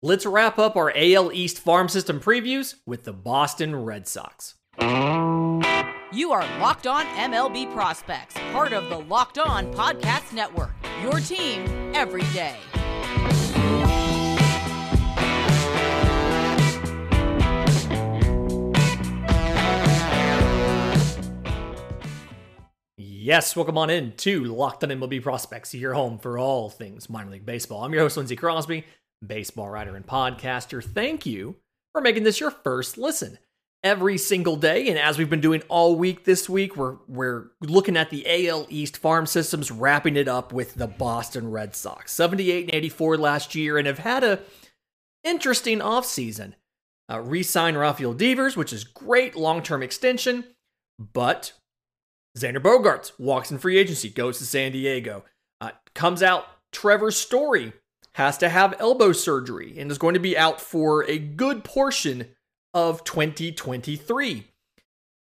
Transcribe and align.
Let's 0.00 0.24
wrap 0.24 0.60
up 0.60 0.76
our 0.76 0.92
AL 0.94 1.32
East 1.32 1.58
farm 1.58 1.88
system 1.88 2.20
previews 2.20 2.76
with 2.86 3.02
the 3.02 3.12
Boston 3.12 3.74
Red 3.84 4.06
Sox. 4.06 4.54
You 4.80 6.30
are 6.30 6.60
Locked 6.60 6.86
On 6.86 7.04
MLB 7.04 7.72
Prospects, 7.74 8.36
part 8.52 8.72
of 8.72 8.90
the 8.90 8.98
Locked 8.98 9.38
On 9.38 9.74
Podcast 9.74 10.32
Network. 10.32 10.70
Your 11.02 11.18
team 11.18 11.64
every 11.96 12.22
day. 12.32 12.54
Yes, 22.96 23.54
welcome 23.56 23.76
on 23.76 23.90
in 23.90 24.12
to 24.18 24.44
Locked 24.44 24.84
On 24.84 24.90
MLB 24.90 25.20
Prospects, 25.20 25.74
your 25.74 25.92
home 25.92 26.18
for 26.18 26.38
all 26.38 26.70
things 26.70 27.10
minor 27.10 27.32
league 27.32 27.44
baseball. 27.44 27.84
I'm 27.84 27.92
your 27.92 28.02
host, 28.02 28.16
Lindsey 28.16 28.36
Crosby 28.36 28.84
baseball 29.26 29.68
writer 29.68 29.96
and 29.96 30.06
podcaster, 30.06 30.82
thank 30.82 31.26
you 31.26 31.56
for 31.92 32.00
making 32.00 32.24
this 32.24 32.40
your 32.40 32.50
first 32.50 32.98
listen 32.98 33.38
every 33.82 34.18
single 34.18 34.56
day. 34.56 34.88
And 34.88 34.98
as 34.98 35.18
we've 35.18 35.30
been 35.30 35.40
doing 35.40 35.62
all 35.68 35.96
week 35.96 36.24
this 36.24 36.48
week, 36.48 36.76
we're 36.76 36.96
we're 37.06 37.50
looking 37.60 37.96
at 37.96 38.10
the 38.10 38.48
AL 38.48 38.66
East 38.68 38.96
farm 38.96 39.26
systems, 39.26 39.70
wrapping 39.70 40.16
it 40.16 40.28
up 40.28 40.52
with 40.52 40.74
the 40.74 40.86
Boston 40.86 41.50
Red 41.50 41.74
Sox. 41.74 42.12
78 42.12 42.66
and 42.66 42.74
84 42.74 43.16
last 43.16 43.54
year, 43.54 43.78
and 43.78 43.86
have 43.86 43.98
had 43.98 44.24
a 44.24 44.40
interesting 45.24 45.78
offseason. 45.78 46.54
Uh, 47.10 47.20
re-sign 47.20 47.74
Rafael 47.74 48.12
Devers, 48.12 48.54
which 48.54 48.70
is 48.70 48.84
great 48.84 49.34
long-term 49.34 49.82
extension, 49.82 50.44
but 50.98 51.54
Xander 52.36 52.58
Bogaerts 52.58 53.12
walks 53.18 53.50
in 53.50 53.56
free 53.56 53.78
agency, 53.78 54.10
goes 54.10 54.36
to 54.38 54.44
San 54.44 54.72
Diego. 54.72 55.24
Uh, 55.58 55.70
comes 55.94 56.22
out 56.22 56.44
Trevor 56.70 57.10
Story 57.10 57.72
has 58.18 58.36
to 58.36 58.48
have 58.48 58.74
elbow 58.80 59.12
surgery 59.12 59.76
and 59.78 59.92
is 59.92 59.96
going 59.96 60.14
to 60.14 60.20
be 60.20 60.36
out 60.36 60.60
for 60.60 61.08
a 61.08 61.18
good 61.18 61.62
portion 61.62 62.26
of 62.74 63.04
2023. 63.04 64.44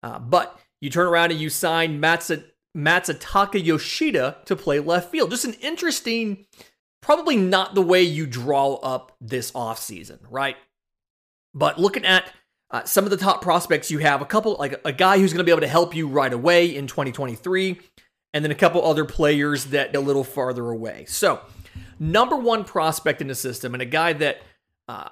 Uh, 0.04 0.20
but 0.20 0.60
you 0.82 0.90
turn 0.90 1.08
around 1.08 1.32
and 1.32 1.40
you 1.40 1.50
sign 1.50 2.02
Matsu- 2.02 2.44
Matsutaka 2.76 3.64
Yoshida 3.64 4.40
to 4.44 4.58
play 4.58 4.82
left 4.82 5.10
field. 5.10 5.30
Just 5.30 5.46
an 5.46 5.54
interesting, 5.62 6.46
probably 7.02 7.38
not 7.38 7.76
the 7.76 7.82
way 7.82 8.02
you 8.02 8.26
draw 8.26 8.74
up 8.74 9.16
this 9.22 9.54
offseason, 9.54 10.20
right? 10.30 10.58
But 11.54 11.80
looking 11.80 12.06
at 12.06 12.30
uh, 12.72 12.84
some 12.84 13.06
of 13.06 13.10
the 13.10 13.16
top 13.16 13.42
prospects 13.42 13.90
you 13.90 14.00
have, 14.00 14.22
a 14.22 14.26
couple, 14.26 14.58
like 14.60 14.82
a 14.84 14.92
guy 14.92 15.18
who's 15.18 15.32
going 15.32 15.40
to 15.40 15.46
be 15.46 15.52
able 15.52 15.62
to 15.62 15.68
help 15.68 15.96
you 15.96 16.10
right 16.10 16.34
away 16.34 16.76
in 16.76 16.88
2023, 16.88 17.80
and 18.34 18.44
then 18.44 18.52
a 18.52 18.56
couple 18.56 18.84
other 18.84 19.06
players 19.06 19.68
that 19.68 19.96
a 19.96 20.02
little 20.02 20.26
farther 20.26 20.70
away. 20.70 21.06
So, 21.08 21.40
number 22.02 22.36
one 22.36 22.66
prospect 22.66 23.22
in 23.22 23.28
the 23.28 23.36
system 23.36 23.74
and 23.74 23.82
a 23.82 23.86
guy 23.86 24.12
that 24.12 24.42
uh, 24.90 25.08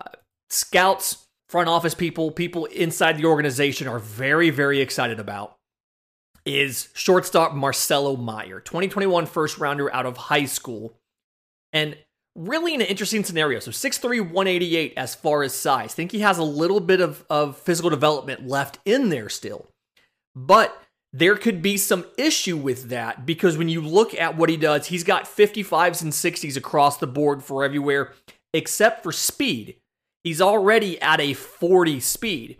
scouts, 0.50 1.28
front 1.48 1.70
office 1.70 1.94
people, 1.94 2.32
people 2.32 2.66
inside 2.66 3.18
the 3.18 3.26
organization 3.26 3.88
are 3.88 4.00
very, 4.00 4.50
very 4.50 4.82
excited 4.82 5.20
about 5.20 5.56
is 6.46 6.90
shortstop 6.96 7.54
Marcelo 7.54 8.16
Meyer, 8.16 8.60
2021 8.60 9.28
first 9.28 9.60
rounder 9.60 9.94
out 9.94 10.08
of 10.08 10.18
high 10.18 10.46
school. 10.46 10.98
And 11.72 11.96
really 12.36 12.74
in 12.74 12.82
an 12.82 12.88
interesting 12.88 13.24
scenario. 13.24 13.60
So 13.60 13.70
6'3, 13.70 14.22
188 14.22 14.94
as 14.98 15.14
far 15.14 15.44
as 15.44 15.54
size. 15.54 15.94
Think 15.94 16.12
he 16.12 16.20
has 16.20 16.40
a 16.40 16.44
little 16.44 16.80
bit 16.80 17.02
of, 17.02 17.24
of 17.30 17.58
physical 17.58 17.90
development 17.90 18.48
left 18.48 18.80
in 18.86 19.10
there 19.10 19.30
still. 19.30 19.68
But 20.36 20.76
there 21.12 21.36
could 21.36 21.62
be 21.62 21.78
some 21.78 22.06
issue 22.18 22.58
with 22.58 22.90
that 22.90 23.26
because 23.26 23.58
when 23.58 23.70
you 23.70 23.82
look 23.82 24.14
at 24.14 24.38
what 24.38 24.50
he 24.50 24.58
does, 24.58 24.88
he's 24.88 25.04
got 25.04 25.26
55s 25.26 26.02
and 26.02 26.12
60s 26.12 26.56
across 26.56 26.98
the 26.98 27.08
board 27.08 27.44
for 27.44 27.64
everywhere 27.64 28.14
except 28.54 29.04
for 29.04 29.12
speed. 29.12 29.76
He's 30.24 30.42
already 30.42 31.02
at 31.02 31.20
a 31.20 31.34
40 31.34 32.00
speed. 32.00 32.58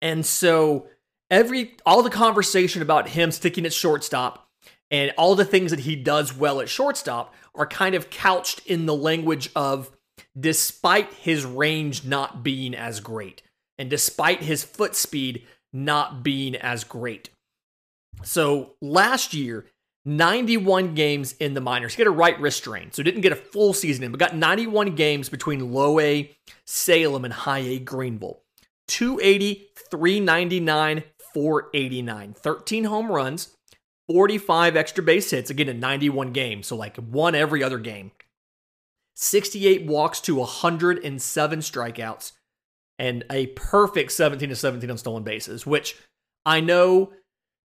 And 0.00 0.26
so 0.26 0.88
every 1.30 1.76
all 1.86 2.02
the 2.02 2.10
conversation 2.10 2.82
about 2.82 3.08
him 3.08 3.30
sticking 3.30 3.64
at 3.64 3.72
shortstop 3.72 4.48
and 4.90 5.12
all 5.16 5.34
the 5.34 5.44
things 5.44 5.70
that 5.70 5.80
he 5.80 5.96
does 5.96 6.36
well 6.36 6.60
at 6.60 6.68
shortstop 6.68 7.34
are 7.54 7.66
kind 7.66 7.94
of 7.94 8.10
couched 8.10 8.60
in 8.66 8.86
the 8.86 8.94
language 8.94 9.50
of 9.56 9.90
despite 10.38 11.12
his 11.14 11.44
range 11.44 12.04
not 12.04 12.42
being 12.42 12.74
as 12.74 13.00
great 13.00 13.42
and 13.78 13.88
despite 13.88 14.42
his 14.42 14.64
foot 14.64 14.94
speed 14.94 15.46
not 15.72 16.22
being 16.22 16.54
as 16.56 16.84
great. 16.84 17.30
So 18.24 18.74
last 18.80 19.34
year, 19.34 19.66
91 20.04 20.94
games 20.94 21.34
in 21.38 21.54
the 21.54 21.60
minors. 21.60 21.94
He 21.94 22.02
got 22.02 22.08
a 22.08 22.14
right 22.14 22.38
wrist 22.40 22.58
strain, 22.58 22.90
so 22.92 23.02
didn't 23.02 23.20
get 23.20 23.32
a 23.32 23.36
full 23.36 23.72
season 23.72 24.04
in, 24.04 24.10
but 24.10 24.20
got 24.20 24.36
91 24.36 24.94
games 24.96 25.28
between 25.28 25.72
low 25.72 26.00
A 26.00 26.34
Salem 26.66 27.24
and 27.24 27.32
high 27.32 27.60
A 27.60 27.78
Greenville. 27.78 28.40
280, 28.88 29.68
399, 29.90 31.04
489. 31.32 32.32
13 32.34 32.84
home 32.84 33.12
runs, 33.12 33.56
45 34.08 34.76
extra 34.76 35.04
base 35.04 35.30
hits, 35.30 35.50
again 35.50 35.68
in 35.68 35.78
91 35.78 36.32
games, 36.32 36.66
so 36.66 36.76
like 36.76 36.96
one 36.96 37.34
every 37.34 37.62
other 37.62 37.78
game. 37.78 38.10
68 39.14 39.86
walks 39.86 40.20
to 40.22 40.36
107 40.36 41.58
strikeouts, 41.60 42.32
and 43.02 43.24
a 43.32 43.48
perfect 43.48 44.12
17 44.12 44.48
to 44.48 44.54
17 44.54 44.88
on 44.88 44.96
stolen 44.96 45.24
bases, 45.24 45.66
which 45.66 45.96
I 46.46 46.60
know 46.60 47.12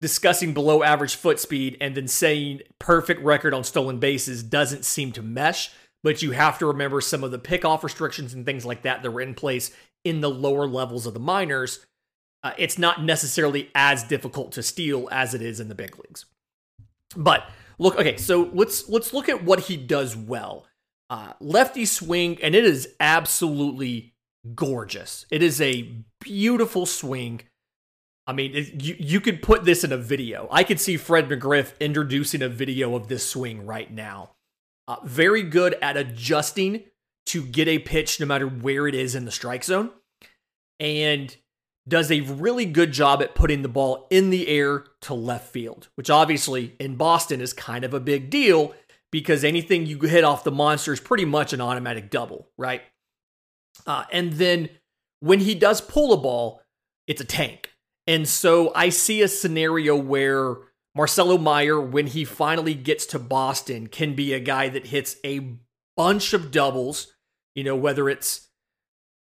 discussing 0.01 0.55
below 0.55 0.83
average 0.83 1.17
foot 1.17 1.39
speed 1.39 1.77
and 1.83 1.95
then 1.95 2.09
saying 2.09 2.63
perfect 2.79 3.21
record 3.23 3.53
on 3.53 3.63
stolen 3.63 3.99
bases 3.99 4.43
doesn't 4.43 4.87
seem 4.87 5.13
to 5.13 5.23
mesh, 5.23 5.71
but 6.03 6.23
you 6.23 6.31
have 6.31 6.59
to 6.61 6.67
remember 6.67 7.03
some 7.03 7.23
of 7.23 7.31
the 7.31 7.39
pickoff 7.39 7.83
restrictions 7.83 8.33
and 8.33 8.47
things 8.47 8.65
like 8.65 8.83
that 8.83 9.03
that 9.03 9.11
were 9.11 9.21
in 9.21 9.35
place 9.35 9.71
in 10.03 10.23
the 10.23 10.31
lower 10.31 10.67
levels 10.67 11.05
of 11.05 11.13
the 11.13 11.21
minors. 11.21 11.85
Uh, 12.43 12.53
it's 12.57 12.79
not 12.79 13.05
necessarily 13.05 13.71
as 13.75 14.05
difficult 14.05 14.53
to 14.53 14.63
steal 14.63 15.11
as 15.13 15.35
it 15.35 15.43
is 15.43 15.61
in 15.61 15.69
the 15.69 15.75
big 15.75 15.95
leagues. 15.99 16.25
But 17.15 17.47
look, 17.79 17.99
okay, 17.99 18.17
so 18.17 18.49
let's 18.55 18.89
let's 18.89 19.13
look 19.13 19.29
at 19.29 19.45
what 19.45 19.61
he 19.61 19.77
does 19.77 20.17
well. 20.17 20.67
Uh, 21.11 21.35
lefty 21.39 21.85
swing, 21.85 22.39
and 22.43 22.55
it 22.55 22.65
is 22.65 22.95
absolutely 22.99 24.15
gorgeous. 24.55 25.27
It 25.31 25.43
is 25.43 25.61
a 25.61 25.91
beautiful 26.21 26.87
swing. 26.87 27.43
I 28.27 28.33
mean, 28.33 28.55
it, 28.55 28.83
you 28.83 28.97
you 28.99 29.21
could 29.21 29.43
put 29.43 29.65
this 29.65 29.85
in 29.85 29.93
a 29.93 29.97
video. 29.97 30.49
I 30.51 30.65
could 30.65 30.81
see 30.81 30.97
Fred 30.97 31.29
McGriff 31.29 31.79
introducing 31.81 32.43
a 32.43 32.49
video 32.49 32.95
of 32.95 33.09
this 33.09 33.29
swing 33.29 33.67
right 33.67 33.91
now. 33.91 34.33
Uh, 34.87 34.97
very 35.05 35.43
good 35.43 35.77
at 35.83 35.97
adjusting 35.97 36.85
to 37.27 37.45
get 37.45 37.69
a 37.69 37.79
pitch 37.79 38.21
no 38.21 38.27
matter 38.27 38.47
where 38.47 38.89
it 38.89 38.95
is 38.95 39.15
in 39.15 39.25
the 39.25 39.31
strike 39.31 39.65
zone, 39.65 39.91
and 40.81 41.37
does 41.87 42.11
a 42.11 42.21
really 42.21 42.67
good 42.67 42.93
job 42.93 43.23
at 43.23 43.35
putting 43.35 43.63
the 43.63 43.69
ball 43.69 44.07
in 44.11 44.31
the 44.31 44.49
air 44.49 44.85
to 45.01 45.15
left 45.15 45.49
field, 45.49 45.89
which 45.95 46.11
obviously 46.11 46.75
in 46.79 46.97
Boston 46.97 47.41
is 47.41 47.53
kind 47.53 47.85
of 47.85 47.95
a 47.95 48.01
big 48.01 48.29
deal 48.29 48.75
because 49.11 49.43
anything 49.43 49.87
you 49.87 49.99
hit 50.01 50.25
off 50.25 50.45
the 50.45 50.51
monster 50.51 50.93
is 50.93 51.01
pretty 51.01 51.25
much 51.25 51.53
an 51.53 51.61
automatic 51.61 52.11
double, 52.11 52.49
right? 52.59 52.83
Uh, 53.89 54.05
and 54.13 54.35
then 54.35 54.69
when 55.21 55.41
he 55.41 55.55
does 55.55 55.81
pull 55.81 56.13
a 56.13 56.17
ball, 56.17 56.63
it's 57.07 57.23
a 57.23 57.25
tank. 57.25 57.73
And 58.07 58.29
so 58.29 58.71
I 58.75 58.91
see 58.91 59.23
a 59.23 59.29
scenario 59.29 59.97
where 59.97 60.57
Marcelo 60.95 61.39
Meyer, 61.39 61.81
when 61.81 62.07
he 62.07 62.25
finally 62.25 62.75
gets 62.75 63.07
to 63.07 63.19
Boston, 63.19 63.87
can 63.87 64.15
be 64.15 64.33
a 64.33 64.41
guy 64.41 64.69
that 64.69 64.89
hits 64.89 65.17
a 65.25 65.57
bunch 65.97 66.33
of 66.35 66.51
doubles, 66.51 67.15
you 67.55 67.65
know, 67.65 67.77
whether 67.77 68.09
it's 68.09 68.49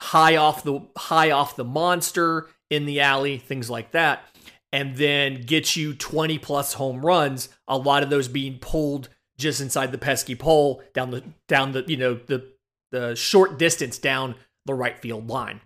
high 0.01 0.35
off 0.35 0.63
the 0.63 0.81
high 0.97 1.31
off 1.31 1.55
the 1.55 1.63
monster 1.63 2.47
in 2.69 2.85
the 2.85 2.99
alley, 2.99 3.37
things 3.37 3.69
like 3.69 3.91
that, 3.91 4.23
and 4.71 4.95
then 4.97 5.41
get 5.41 5.75
you 5.75 5.93
20 5.93 6.37
plus 6.39 6.73
home 6.73 7.05
runs, 7.05 7.49
a 7.67 7.77
lot 7.77 8.03
of 8.03 8.09
those 8.09 8.27
being 8.27 8.59
pulled 8.59 9.09
just 9.37 9.61
inside 9.61 9.91
the 9.91 9.97
pesky 9.97 10.35
pole 10.35 10.81
down 10.93 11.11
the 11.11 11.23
down 11.47 11.71
the, 11.71 11.83
you 11.87 11.97
know, 11.97 12.15
the 12.15 12.51
the 12.91 13.15
short 13.15 13.59
distance 13.59 13.97
down 13.97 14.35
the 14.67 14.73
right 14.75 14.99
field 14.99 15.27
line. 15.27 15.61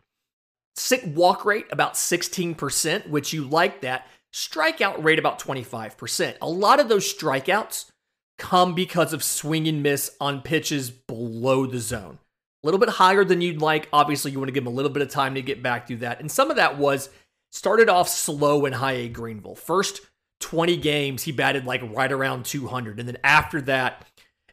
Sick 0.75 1.03
walk 1.05 1.43
rate 1.43 1.65
about 1.71 1.95
16%, 1.95 3.09
which 3.09 3.33
you 3.33 3.43
like 3.43 3.81
that. 3.81 4.07
Strikeout 4.33 5.03
rate 5.03 5.19
about 5.19 5.39
25%. 5.39 6.37
A 6.41 6.49
lot 6.49 6.79
of 6.79 6.87
those 6.87 7.13
strikeouts 7.13 7.91
come 8.37 8.73
because 8.73 9.13
of 9.13 9.23
swing 9.23 9.67
and 9.67 9.83
miss 9.83 10.15
on 10.21 10.41
pitches 10.41 10.89
below 10.89 11.65
the 11.65 11.79
zone. 11.79 12.17
A 12.63 12.67
little 12.67 12.79
bit 12.79 12.89
higher 12.89 13.25
than 13.25 13.41
you'd 13.41 13.61
like. 13.61 13.89
Obviously, 13.91 14.31
you 14.31 14.39
want 14.39 14.47
to 14.47 14.53
give 14.53 14.63
him 14.63 14.67
a 14.67 14.75
little 14.75 14.91
bit 14.91 15.03
of 15.03 15.09
time 15.09 15.35
to 15.35 15.41
get 15.41 15.61
back 15.61 15.87
through 15.87 15.97
that. 15.97 16.19
And 16.19 16.31
some 16.31 16.49
of 16.49 16.55
that 16.55 16.77
was 16.77 17.09
started 17.51 17.89
off 17.89 18.07
slow 18.07 18.65
in 18.65 18.73
high 18.73 18.93
A 18.93 19.09
Greenville. 19.09 19.55
First 19.55 20.01
20 20.39 20.77
games, 20.77 21.23
he 21.23 21.31
batted 21.31 21.65
like 21.65 21.81
right 21.93 22.11
around 22.11 22.45
200. 22.45 22.99
And 22.99 23.07
then 23.07 23.17
after 23.23 23.61
that, 23.61 24.07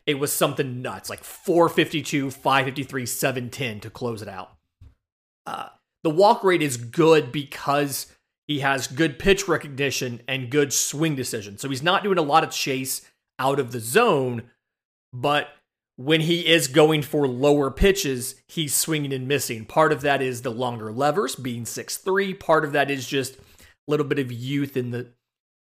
it 0.08 0.18
was 0.18 0.32
something 0.32 0.80
nuts, 0.80 1.10
like 1.10 1.22
452, 1.22 2.30
553, 2.30 3.04
710 3.04 3.80
to 3.80 3.90
close 3.90 4.22
it 4.22 4.28
out. 4.28 4.56
Uh, 5.46 5.68
the 6.02 6.08
walk 6.08 6.42
rate 6.42 6.62
is 6.62 6.78
good 6.78 7.30
because 7.30 8.10
he 8.46 8.60
has 8.60 8.86
good 8.86 9.18
pitch 9.18 9.46
recognition 9.46 10.22
and 10.26 10.50
good 10.50 10.72
swing 10.72 11.14
decision. 11.14 11.58
So 11.58 11.68
he's 11.68 11.82
not 11.82 12.02
doing 12.02 12.16
a 12.16 12.22
lot 12.22 12.42
of 12.42 12.50
chase 12.50 13.02
out 13.38 13.60
of 13.60 13.70
the 13.70 13.80
zone, 13.80 14.44
but 15.12 15.48
when 15.96 16.22
he 16.22 16.46
is 16.46 16.68
going 16.68 17.02
for 17.02 17.28
lower 17.28 17.70
pitches, 17.70 18.36
he's 18.48 18.74
swinging 18.74 19.12
and 19.12 19.28
missing. 19.28 19.66
Part 19.66 19.92
of 19.92 20.00
that 20.00 20.22
is 20.22 20.40
the 20.40 20.50
longer 20.50 20.90
levers, 20.90 21.34
being 21.34 21.66
six 21.66 21.98
three. 21.98 22.32
Part 22.32 22.64
of 22.64 22.72
that 22.72 22.90
is 22.90 23.06
just 23.06 23.36
a 23.36 23.40
little 23.88 24.06
bit 24.06 24.18
of 24.18 24.32
youth 24.32 24.74
in 24.74 24.90
the 24.90 25.08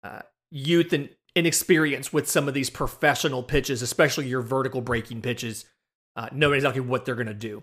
uh, 0.03 0.23
youth 0.51 0.93
and 0.93 1.09
inexperience 1.35 2.13
with 2.13 2.29
some 2.29 2.49
of 2.49 2.55
these 2.55 2.71
professional 2.71 3.43
pitches, 3.43 3.83
especially 3.83 4.27
your 4.29 4.43
vertical 4.43 4.81
breaking 4.81 5.23
pitches, 5.23 5.65
uh, 6.17 6.29
knowing 6.33 6.57
exactly 6.57 6.81
what 6.81 7.05
they're 7.05 7.15
going 7.15 7.27
to 7.27 7.35
do. 7.35 7.63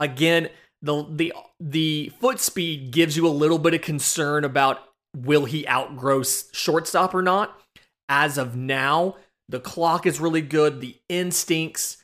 Again, 0.00 0.48
the 0.82 1.06
the 1.08 1.32
the 1.60 2.12
foot 2.20 2.40
speed 2.40 2.90
gives 2.90 3.16
you 3.16 3.26
a 3.26 3.30
little 3.30 3.58
bit 3.58 3.74
of 3.74 3.82
concern 3.82 4.44
about 4.44 4.80
will 5.16 5.44
he 5.44 5.66
outgrow 5.68 6.22
shortstop 6.22 7.14
or 7.14 7.22
not. 7.22 7.58
As 8.08 8.36
of 8.36 8.56
now, 8.56 9.16
the 9.48 9.60
clock 9.60 10.06
is 10.06 10.20
really 10.20 10.42
good. 10.42 10.80
The 10.80 10.96
instincts, 11.08 11.98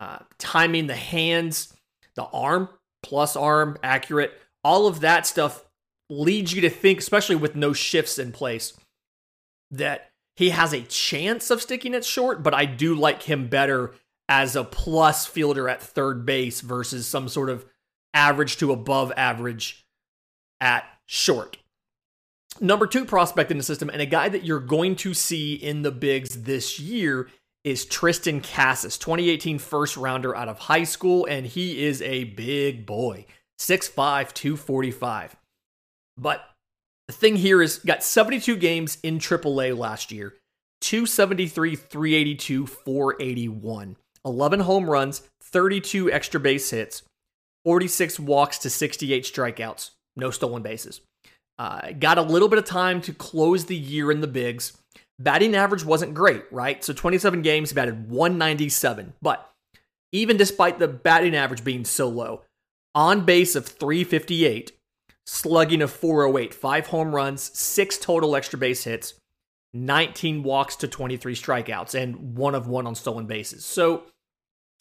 uh, 0.00 0.18
timing, 0.38 0.86
the 0.88 0.96
hands, 0.96 1.72
the 2.16 2.24
arm, 2.24 2.68
plus 3.02 3.36
arm, 3.36 3.78
accurate, 3.82 4.32
all 4.64 4.86
of 4.86 5.00
that 5.00 5.26
stuff 5.26 5.64
leads 6.10 6.52
you 6.52 6.60
to 6.62 6.70
think, 6.70 6.98
especially 6.98 7.36
with 7.36 7.54
no 7.54 7.72
shifts 7.72 8.18
in 8.18 8.32
place, 8.32 8.72
that 9.70 10.07
he 10.38 10.50
has 10.50 10.72
a 10.72 10.82
chance 10.82 11.50
of 11.50 11.60
sticking 11.60 11.94
it 11.94 12.04
short, 12.04 12.42
but 12.42 12.54
I 12.54 12.64
do 12.64 12.94
like 12.94 13.24
him 13.24 13.48
better 13.48 13.94
as 14.28 14.56
a 14.56 14.64
plus 14.64 15.26
fielder 15.26 15.68
at 15.68 15.82
third 15.82 16.24
base 16.24 16.60
versus 16.60 17.06
some 17.06 17.28
sort 17.28 17.50
of 17.50 17.66
average 18.14 18.56
to 18.58 18.72
above 18.72 19.12
average 19.16 19.86
at 20.60 20.84
short 21.06 21.58
number 22.60 22.86
two 22.86 23.04
prospect 23.04 23.50
in 23.50 23.58
the 23.58 23.62
system, 23.64 23.90
and 23.90 24.00
a 24.00 24.06
guy 24.06 24.28
that 24.28 24.44
you're 24.44 24.60
going 24.60 24.96
to 24.96 25.14
see 25.14 25.54
in 25.54 25.82
the 25.82 25.90
bigs 25.90 26.42
this 26.42 26.78
year 26.78 27.28
is 27.64 27.84
Triston 27.84 28.42
Casas, 28.42 28.98
2018 28.98 29.58
first 29.58 29.96
rounder 29.96 30.34
out 30.34 30.48
of 30.48 30.58
high 30.58 30.84
school, 30.84 31.26
and 31.26 31.46
he 31.46 31.84
is 31.84 32.00
a 32.02 32.24
big 32.24 32.86
boy, 32.86 33.26
6'5, 33.58 34.32
245. 34.32 35.36
But 36.16 36.42
the 37.08 37.14
thing 37.14 37.36
here 37.36 37.60
is 37.60 37.78
got 37.78 38.04
72 38.04 38.56
games 38.56 38.98
in 39.02 39.18
AAA 39.18 39.76
last 39.76 40.12
year, 40.12 40.34
273, 40.82 41.74
382, 41.74 42.66
481, 42.66 43.96
11 44.24 44.60
home 44.60 44.88
runs, 44.88 45.22
32 45.42 46.12
extra 46.12 46.38
base 46.38 46.70
hits, 46.70 47.02
46 47.64 48.20
walks 48.20 48.58
to 48.58 48.70
68 48.70 49.24
strikeouts, 49.24 49.90
no 50.16 50.30
stolen 50.30 50.62
bases. 50.62 51.00
Uh, 51.58 51.90
got 51.98 52.18
a 52.18 52.22
little 52.22 52.48
bit 52.48 52.58
of 52.58 52.64
time 52.64 53.00
to 53.00 53.12
close 53.12 53.64
the 53.64 53.76
year 53.76 54.12
in 54.12 54.20
the 54.20 54.28
bigs. 54.28 54.76
Batting 55.18 55.56
average 55.56 55.84
wasn't 55.84 56.14
great, 56.14 56.44
right? 56.52 56.84
So 56.84 56.92
27 56.92 57.42
games, 57.42 57.72
batted 57.72 58.08
197. 58.08 59.14
But 59.20 59.50
even 60.12 60.36
despite 60.36 60.78
the 60.78 60.86
batting 60.86 61.34
average 61.34 61.64
being 61.64 61.84
so 61.84 62.08
low, 62.08 62.42
on 62.94 63.24
base 63.24 63.56
of 63.56 63.66
358, 63.66 64.72
slugging 65.28 65.82
of 65.82 65.90
408, 65.90 66.54
five 66.54 66.86
home 66.86 67.14
runs, 67.14 67.50
six 67.58 67.98
total 67.98 68.34
extra 68.34 68.58
base 68.58 68.84
hits, 68.84 69.12
19 69.74 70.42
walks 70.42 70.74
to 70.76 70.88
23 70.88 71.34
strikeouts, 71.34 71.94
and 71.94 72.34
one 72.34 72.54
of 72.54 72.66
one 72.66 72.86
on 72.86 72.94
stolen 72.94 73.26
bases. 73.26 73.64
So 73.64 74.04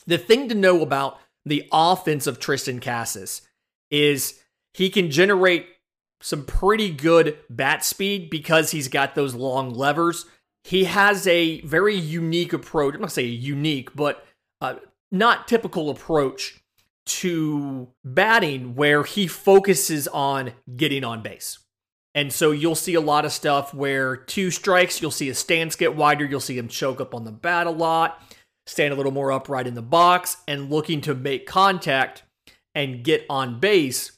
the 0.05 0.17
thing 0.17 0.47
to 0.47 0.55
know 0.55 0.81
about 0.81 1.19
the 1.45 1.67
offense 1.71 2.27
of 2.27 2.39
Triston 2.39 2.81
Casas 2.81 3.41
is 3.91 4.41
he 4.73 4.89
can 4.89 5.11
generate 5.11 5.67
some 6.21 6.45
pretty 6.45 6.91
good 6.91 7.37
bat 7.49 7.83
speed 7.83 8.29
because 8.29 8.71
he's 8.71 8.87
got 8.87 9.15
those 9.15 9.35
long 9.35 9.73
levers. 9.73 10.25
He 10.63 10.85
has 10.85 11.27
a 11.27 11.59
very 11.61 11.95
unique 11.95 12.53
approach. 12.53 12.95
I'm 12.95 13.01
not 13.01 13.11
say 13.11 13.23
unique, 13.23 13.93
but 13.95 14.25
uh, 14.61 14.75
not 15.11 15.47
typical 15.47 15.89
approach 15.89 16.61
to 17.07 17.87
batting 18.03 18.75
where 18.75 19.03
he 19.03 19.27
focuses 19.27 20.07
on 20.07 20.51
getting 20.75 21.03
on 21.03 21.21
base. 21.21 21.59
And 22.13 22.33
so 22.33 22.51
you'll 22.51 22.75
see 22.75 22.95
a 22.95 23.01
lot 23.01 23.25
of 23.25 23.31
stuff 23.31 23.73
where 23.73 24.15
two 24.15 24.49
strikes, 24.51 25.01
you'll 25.01 25.11
see 25.11 25.27
his 25.27 25.37
stance 25.37 25.75
get 25.75 25.95
wider, 25.95 26.25
you'll 26.25 26.39
see 26.39 26.57
him 26.57 26.67
choke 26.67 26.99
up 26.99 27.13
on 27.13 27.25
the 27.25 27.31
bat 27.31 27.67
a 27.67 27.71
lot, 27.71 28.21
stand 28.65 28.93
a 28.93 28.95
little 28.95 29.11
more 29.11 29.31
upright 29.31 29.67
in 29.67 29.75
the 29.75 29.81
box, 29.81 30.37
and 30.47 30.69
looking 30.69 31.01
to 31.01 31.13
make 31.13 31.45
contact 31.45 32.23
and 32.73 33.03
get 33.03 33.25
on 33.29 33.59
base 33.59 34.11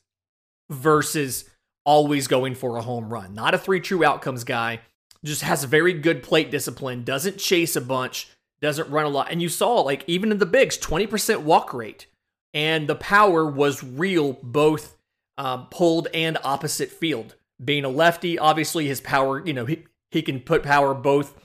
versus 0.70 1.50
always 1.86 2.28
going 2.28 2.56
for 2.56 2.78
a 2.78 2.82
home 2.82 3.12
run. 3.12 3.34
Not 3.34 3.54
a 3.54 3.58
three 3.58 3.82
true 3.82 4.06
outcomes 4.06 4.44
guy, 4.44 4.80
just 5.24 5.42
has 5.42 5.64
very 5.66 5.94
good 5.94 6.24
plate 6.24 6.52
discipline, 6.52 7.04
doesn't 7.04 7.38
chase 7.38 7.76
a 7.76 7.82
bunch, 7.82 8.30
doesn't 8.62 8.90
run 8.90 9.06
a 9.06 9.10
lot. 9.10 9.32
And 9.32 9.42
you 9.42 9.50
saw, 9.50 9.82
like, 9.82 10.04
even 10.08 10.32
in 10.32 10.38
the 10.38 10.46
bigs, 10.46 10.78
20% 10.78 11.42
walk 11.42 11.74
rate. 11.74 12.08
And 12.54 12.88
the 12.88 12.96
power 12.96 13.46
was 13.46 13.84
real, 13.84 14.34
both 14.42 14.98
um, 15.38 15.68
pulled 15.70 16.08
and 16.14 16.38
opposite 16.44 16.92
field. 16.92 17.36
Being 17.64 17.86
a 17.86 17.90
lefty, 17.90 18.40
obviously 18.40 18.88
his 18.88 19.02
power, 19.02 19.46
you 19.46 19.54
know, 19.54 19.66
he, 19.66 19.86
he 20.12 20.22
can 20.22 20.40
put 20.40 20.64
power 20.64 20.94
both 20.94 21.36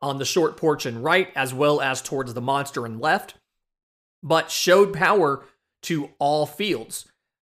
on 0.00 0.18
the 0.18 0.24
short 0.24 0.56
porch 0.56 0.86
and 0.86 1.02
right, 1.02 1.30
as 1.34 1.52
well 1.54 1.80
as 1.80 2.02
towards 2.02 2.34
the 2.34 2.40
monster 2.40 2.84
and 2.84 3.00
left, 3.00 3.34
but 4.22 4.50
showed 4.50 4.92
power 4.92 5.44
to 5.82 6.10
all 6.18 6.46
fields. 6.46 7.06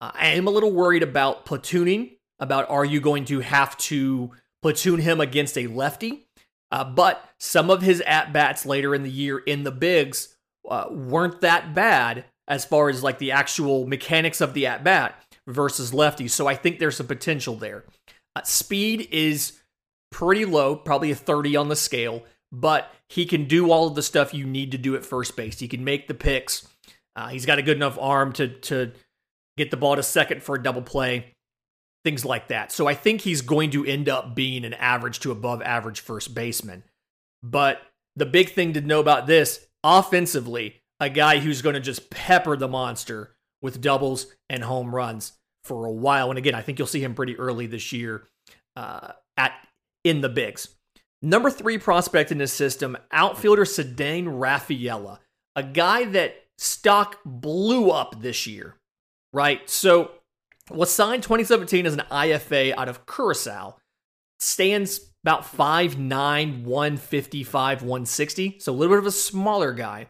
Uh, 0.00 0.10
I 0.14 0.28
am 0.28 0.46
a 0.46 0.50
little 0.50 0.72
worried 0.72 1.02
about 1.02 1.46
platooning 1.46 2.16
about 2.38 2.68
are 2.68 2.84
you 2.84 3.00
going 3.00 3.24
to 3.26 3.40
have 3.40 3.76
to 3.78 4.32
platoon 4.62 5.00
him 5.00 5.20
against 5.20 5.56
a 5.56 5.66
lefty? 5.66 6.26
Uh, 6.70 6.84
but 6.84 7.24
some 7.38 7.70
of 7.70 7.82
his 7.82 8.00
at 8.02 8.32
bats 8.32 8.66
later 8.66 8.94
in 8.94 9.02
the 9.02 9.10
year 9.10 9.38
in 9.38 9.62
the 9.62 9.70
bigs 9.70 10.36
uh, 10.68 10.86
weren't 10.90 11.40
that 11.40 11.74
bad 11.74 12.24
as 12.48 12.64
far 12.64 12.88
as 12.88 13.02
like 13.02 13.18
the 13.18 13.32
actual 13.32 13.86
mechanics 13.86 14.40
of 14.40 14.54
the 14.54 14.66
at 14.66 14.84
bat 14.84 15.18
versus 15.46 15.92
lefties. 15.92 16.30
So 16.30 16.46
I 16.46 16.54
think 16.54 16.78
there's 16.78 16.96
some 16.96 17.06
potential 17.06 17.56
there. 17.56 17.84
Uh, 18.36 18.42
speed 18.42 19.08
is 19.10 19.60
pretty 20.10 20.44
low, 20.44 20.76
probably 20.76 21.10
a 21.10 21.14
30 21.16 21.56
on 21.56 21.68
the 21.68 21.76
scale, 21.76 22.24
but 22.52 22.92
he 23.08 23.26
can 23.26 23.44
do 23.46 23.70
all 23.70 23.86
of 23.86 23.94
the 23.94 24.02
stuff 24.02 24.34
you 24.34 24.46
need 24.46 24.72
to 24.72 24.78
do 24.78 24.96
at 24.96 25.04
first 25.04 25.36
base. 25.36 25.58
He 25.58 25.68
can 25.68 25.84
make 25.84 26.08
the 26.08 26.14
picks. 26.14 26.68
Uh, 27.16 27.28
he's 27.28 27.46
got 27.46 27.58
a 27.58 27.62
good 27.62 27.76
enough 27.76 27.98
arm 28.00 28.32
to 28.34 28.48
to 28.48 28.92
get 29.56 29.70
the 29.70 29.76
ball 29.76 29.94
to 29.94 30.02
second 30.02 30.42
for 30.42 30.56
a 30.56 30.62
double 30.62 30.82
play 30.82 31.34
things 32.04 32.24
like 32.24 32.48
that. 32.48 32.70
So 32.70 32.86
I 32.86 32.94
think 32.94 33.22
he's 33.22 33.40
going 33.40 33.70
to 33.70 33.84
end 33.84 34.08
up 34.08 34.34
being 34.34 34.64
an 34.64 34.74
average 34.74 35.20
to 35.20 35.32
above 35.32 35.62
average 35.62 36.00
first 36.00 36.34
baseman. 36.34 36.84
But 37.42 37.80
the 38.14 38.26
big 38.26 38.50
thing 38.50 38.74
to 38.74 38.80
know 38.80 39.00
about 39.00 39.26
this 39.26 39.66
offensively, 39.82 40.82
a 41.00 41.10
guy 41.10 41.38
who's 41.38 41.62
going 41.62 41.74
to 41.74 41.80
just 41.80 42.10
pepper 42.10 42.56
the 42.56 42.68
monster 42.68 43.34
with 43.62 43.80
doubles 43.80 44.26
and 44.48 44.62
home 44.62 44.94
runs 44.94 45.32
for 45.64 45.86
a 45.86 45.92
while. 45.92 46.28
And 46.30 46.38
again, 46.38 46.54
I 46.54 46.62
think 46.62 46.78
you'll 46.78 46.86
see 46.86 47.02
him 47.02 47.14
pretty 47.14 47.36
early 47.36 47.66
this 47.66 47.92
year 47.92 48.28
uh, 48.76 49.12
at 49.36 49.52
in 50.04 50.20
the 50.20 50.28
bigs. 50.28 50.68
Number 51.22 51.50
three 51.50 51.78
prospect 51.78 52.30
in 52.30 52.38
this 52.38 52.52
system, 52.52 52.98
outfielder 53.10 53.64
Ceddanne 53.64 54.38
Rafaela, 54.38 55.20
a 55.56 55.62
guy 55.62 56.04
that 56.04 56.36
stock 56.58 57.18
blew 57.24 57.90
up 57.90 58.20
this 58.20 58.46
year, 58.46 58.76
right? 59.32 59.68
So 59.68 60.10
was 60.70 60.92
signed 60.92 61.22
2017 61.22 61.86
as 61.86 61.94
an 61.94 62.02
IFA 62.10 62.74
out 62.76 62.88
of 62.88 63.06
Curacao. 63.06 63.76
Stands 64.38 65.12
about 65.24 65.44
5'9, 65.44 66.64
155, 66.64 67.82
160. 67.82 68.58
So 68.58 68.72
a 68.72 68.74
little 68.74 68.94
bit 68.94 68.98
of 68.98 69.06
a 69.06 69.10
smaller 69.10 69.72
guy. 69.72 70.08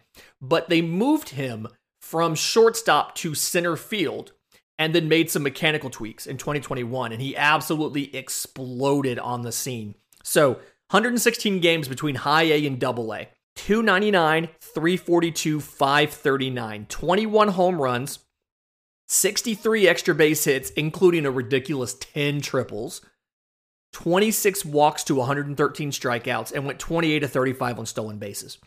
But 0.48 0.68
they 0.68 0.82
moved 0.82 1.30
him 1.30 1.68
from 2.00 2.34
shortstop 2.34 3.14
to 3.16 3.34
center 3.34 3.76
field 3.76 4.32
and 4.78 4.94
then 4.94 5.08
made 5.08 5.30
some 5.30 5.42
mechanical 5.42 5.88
tweaks 5.88 6.26
in 6.26 6.36
2021. 6.36 7.12
And 7.12 7.22
he 7.22 7.36
absolutely 7.36 8.14
exploded 8.14 9.18
on 9.18 9.42
the 9.42 9.52
scene. 9.52 9.94
So 10.22 10.54
116 10.90 11.60
games 11.60 11.88
between 11.88 12.16
high 12.16 12.42
A 12.42 12.66
and 12.66 12.78
double 12.78 13.14
A. 13.14 13.28
299, 13.56 14.48
342, 14.60 15.60
539, 15.60 16.86
21 16.86 17.48
home 17.48 17.80
runs, 17.80 18.18
63 19.06 19.86
extra 19.86 20.14
base 20.14 20.44
hits, 20.44 20.70
including 20.70 21.24
a 21.24 21.30
ridiculous 21.30 21.94
10 21.94 22.40
triples, 22.40 23.00
26 23.92 24.64
walks 24.64 25.04
to 25.04 25.14
113 25.14 25.90
strikeouts, 25.92 26.52
and 26.52 26.66
went 26.66 26.80
28 26.80 27.20
to 27.20 27.28
35 27.28 27.78
on 27.78 27.86
stolen 27.86 28.18
bases. 28.18 28.58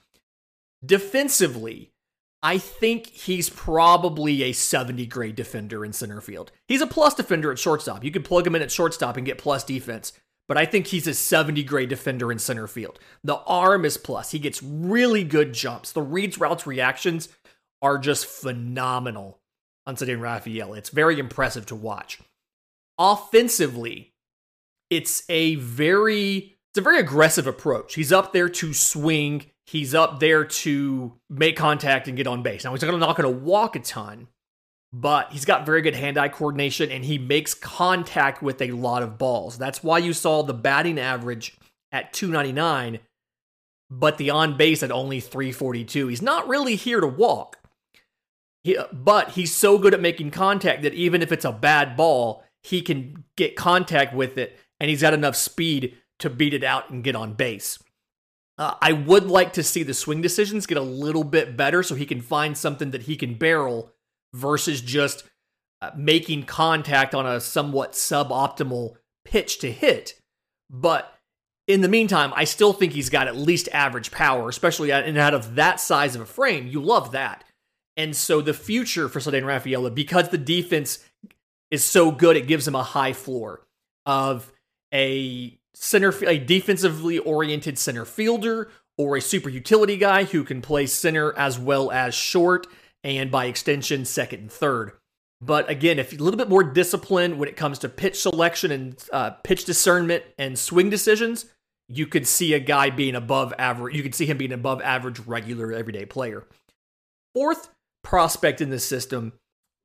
Defensively, 0.85 1.91
I 2.43 2.57
think 2.57 3.07
he's 3.07 3.49
probably 3.49 4.43
a 4.43 4.51
70 4.51 5.05
grade 5.07 5.35
defender 5.35 5.83
in 5.83 5.93
center 5.93 6.21
field. 6.21 6.51
He's 6.67 6.81
a 6.81 6.87
plus 6.87 7.15
defender 7.15 7.51
at 7.51 7.59
shortstop. 7.59 8.03
You 8.03 8.11
could 8.11 8.25
plug 8.25 8.45
him 8.45 8.55
in 8.55 8.61
at 8.61 8.71
shortstop 8.71 9.17
and 9.17 9.25
get 9.25 9.37
plus 9.37 9.63
defense, 9.63 10.13
but 10.47 10.57
I 10.57 10.65
think 10.65 10.87
he's 10.87 11.07
a 11.07 11.13
70 11.13 11.63
grade 11.63 11.89
defender 11.89 12.31
in 12.31 12.39
center 12.39 12.67
field. 12.67 12.99
The 13.23 13.37
arm 13.37 13.85
is 13.85 13.97
plus. 13.97 14.31
He 14.31 14.39
gets 14.39 14.61
really 14.61 15.23
good 15.23 15.53
jumps. 15.53 15.91
The 15.91 16.01
reads, 16.01 16.39
routes, 16.39 16.67
reactions 16.67 17.29
are 17.81 17.97
just 17.97 18.25
phenomenal 18.25 19.39
on 19.85 19.95
Ceddanne 19.95 20.21
Rafaela. 20.21 20.77
It's 20.77 20.89
very 20.89 21.19
impressive 21.19 21.65
to 21.67 21.75
watch. 21.75 22.19
Offensively, 22.99 24.13
it's 24.89 25.23
a 25.29 25.55
very 25.55 26.57
it's 26.69 26.79
a 26.79 26.81
very 26.81 26.99
aggressive 26.99 27.47
approach. 27.47 27.95
He's 27.95 28.11
up 28.11 28.33
there 28.33 28.49
to 28.49 28.73
swing, 28.73 29.45
he's 29.67 29.93
up 29.93 30.19
there 30.19 30.45
to 30.45 31.13
make 31.29 31.57
contact 31.57 32.07
and 32.07 32.17
get 32.17 32.25
on 32.25 32.41
base. 32.41 32.63
Now, 32.63 32.71
he's 32.71 32.81
not 32.81 33.17
going 33.17 33.33
to 33.33 33.39
walk 33.43 33.75
a 33.75 33.79
ton, 33.79 34.27
but 34.93 35.31
he's 35.31 35.45
got 35.45 35.65
very 35.65 35.81
good 35.81 35.95
hand 35.95 36.17
eye 36.17 36.29
coordination 36.29 36.89
and 36.89 37.03
he 37.03 37.17
makes 37.17 37.53
contact 37.53 38.41
with 38.41 38.61
a 38.61 38.71
lot 38.71 39.03
of 39.03 39.17
balls. 39.17 39.57
That's 39.57 39.83
why 39.83 39.99
you 39.99 40.13
saw 40.13 40.41
the 40.41 40.53
batting 40.53 40.97
average 40.97 41.57
at 41.91 42.13
299, 42.13 42.99
but 43.91 44.17
the 44.17 44.29
on 44.29 44.57
base 44.57 44.81
at 44.81 44.91
only 44.91 45.19
342. 45.19 46.07
He's 46.07 46.21
not 46.21 46.47
really 46.47 46.75
here 46.75 47.01
to 47.01 47.07
walk. 47.07 47.57
He, 48.63 48.77
but 48.91 49.31
he's 49.31 49.53
so 49.53 49.77
good 49.77 49.93
at 49.93 50.01
making 50.01 50.31
contact 50.31 50.81
that 50.83 50.93
even 50.93 51.21
if 51.21 51.31
it's 51.31 51.45
a 51.45 51.51
bad 51.51 51.95
ball, 51.95 52.43
he 52.63 52.81
can 52.81 53.25
get 53.35 53.55
contact 53.55 54.13
with 54.13 54.37
it 54.37 54.57
and 54.79 54.89
he's 54.89 55.01
got 55.01 55.13
enough 55.13 55.35
speed 55.35 55.97
to 56.19 56.29
beat 56.29 56.53
it 56.53 56.63
out 56.63 56.89
and 56.89 57.03
get 57.03 57.15
on 57.15 57.33
base. 57.33 57.79
Uh, 58.57 58.73
I 58.81 58.91
would 58.93 59.25
like 59.25 59.53
to 59.53 59.63
see 59.63 59.83
the 59.83 59.93
swing 59.93 60.21
decisions 60.21 60.65
get 60.65 60.77
a 60.77 60.81
little 60.81 61.23
bit 61.23 61.55
better 61.55 61.83
so 61.83 61.95
he 61.95 62.05
can 62.05 62.21
find 62.21 62.57
something 62.57 62.91
that 62.91 63.03
he 63.03 63.15
can 63.15 63.35
barrel 63.35 63.91
versus 64.33 64.81
just 64.81 65.23
uh, 65.81 65.91
making 65.95 66.43
contact 66.43 67.13
on 67.13 67.27
a 67.27 67.39
somewhat 67.39 67.91
suboptimal 67.91 68.95
pitch 69.25 69.59
to 69.59 69.71
hit. 69.71 70.19
But 70.69 71.13
in 71.67 71.81
the 71.81 71.87
meantime, 71.87 72.33
I 72.35 72.45
still 72.45 72.73
think 72.73 72.93
he's 72.93 73.09
got 73.09 73.27
at 73.27 73.35
least 73.35 73.69
average 73.71 74.09
power, 74.09 74.49
especially 74.49 74.91
and 74.91 75.17
out 75.17 75.33
of 75.33 75.55
that 75.55 75.79
size 75.79 76.15
of 76.15 76.21
a 76.21 76.25
frame. 76.25 76.65
You 76.65 76.81
love 76.81 77.11
that. 77.11 77.43
And 77.95 78.15
so 78.15 78.41
the 78.41 78.53
future 78.53 79.09
for 79.09 79.19
Ceddanne 79.19 79.45
Rafaela, 79.45 79.91
because 79.91 80.29
the 80.29 80.37
defense 80.37 81.03
is 81.69 81.83
so 81.83 82.11
good, 82.11 82.37
it 82.37 82.47
gives 82.47 82.67
him 82.67 82.75
a 82.75 82.83
high 82.83 83.13
floor 83.13 83.67
of 84.05 84.51
a 84.93 85.59
center, 85.79 86.13
a 86.25 86.37
defensively 86.37 87.19
oriented 87.19 87.77
center 87.77 88.05
fielder 88.05 88.69
or 88.97 89.15
a 89.15 89.21
super 89.21 89.49
utility 89.49 89.97
guy 89.97 90.23
who 90.23 90.43
can 90.43 90.61
play 90.61 90.85
center 90.85 91.37
as 91.37 91.59
well 91.59 91.91
as 91.91 92.15
short 92.15 92.67
and 93.03 93.29
by 93.29 93.45
extension 93.45 94.05
second 94.05 94.39
and 94.39 94.51
third. 94.51 94.93
But 95.39 95.69
again, 95.69 95.99
if 95.99 96.13
a 96.13 96.15
little 96.15 96.37
bit 96.37 96.49
more 96.49 96.63
discipline 96.63 97.37
when 97.37 97.47
it 97.47 97.55
comes 97.55 97.79
to 97.79 97.89
pitch 97.89 98.21
selection 98.21 98.71
and 98.71 99.03
uh, 99.13 99.31
pitch 99.43 99.65
discernment 99.65 100.23
and 100.39 100.57
swing 100.57 100.89
decisions, 100.89 101.45
you 101.87 102.07
could 102.07 102.25
see 102.27 102.53
a 102.53 102.59
guy 102.59 102.89
being 102.89 103.15
above 103.15 103.53
average. 103.59 103.95
You 103.95 104.01
could 104.01 104.15
see 104.15 104.25
him 104.25 104.37
being 104.37 104.51
above 104.51 104.81
average 104.81 105.19
regular 105.19 105.71
everyday 105.71 106.05
player. 106.05 106.45
Fourth 107.35 107.69
prospect 108.03 108.61
in 108.61 108.71
this 108.71 108.85
system 108.85 109.33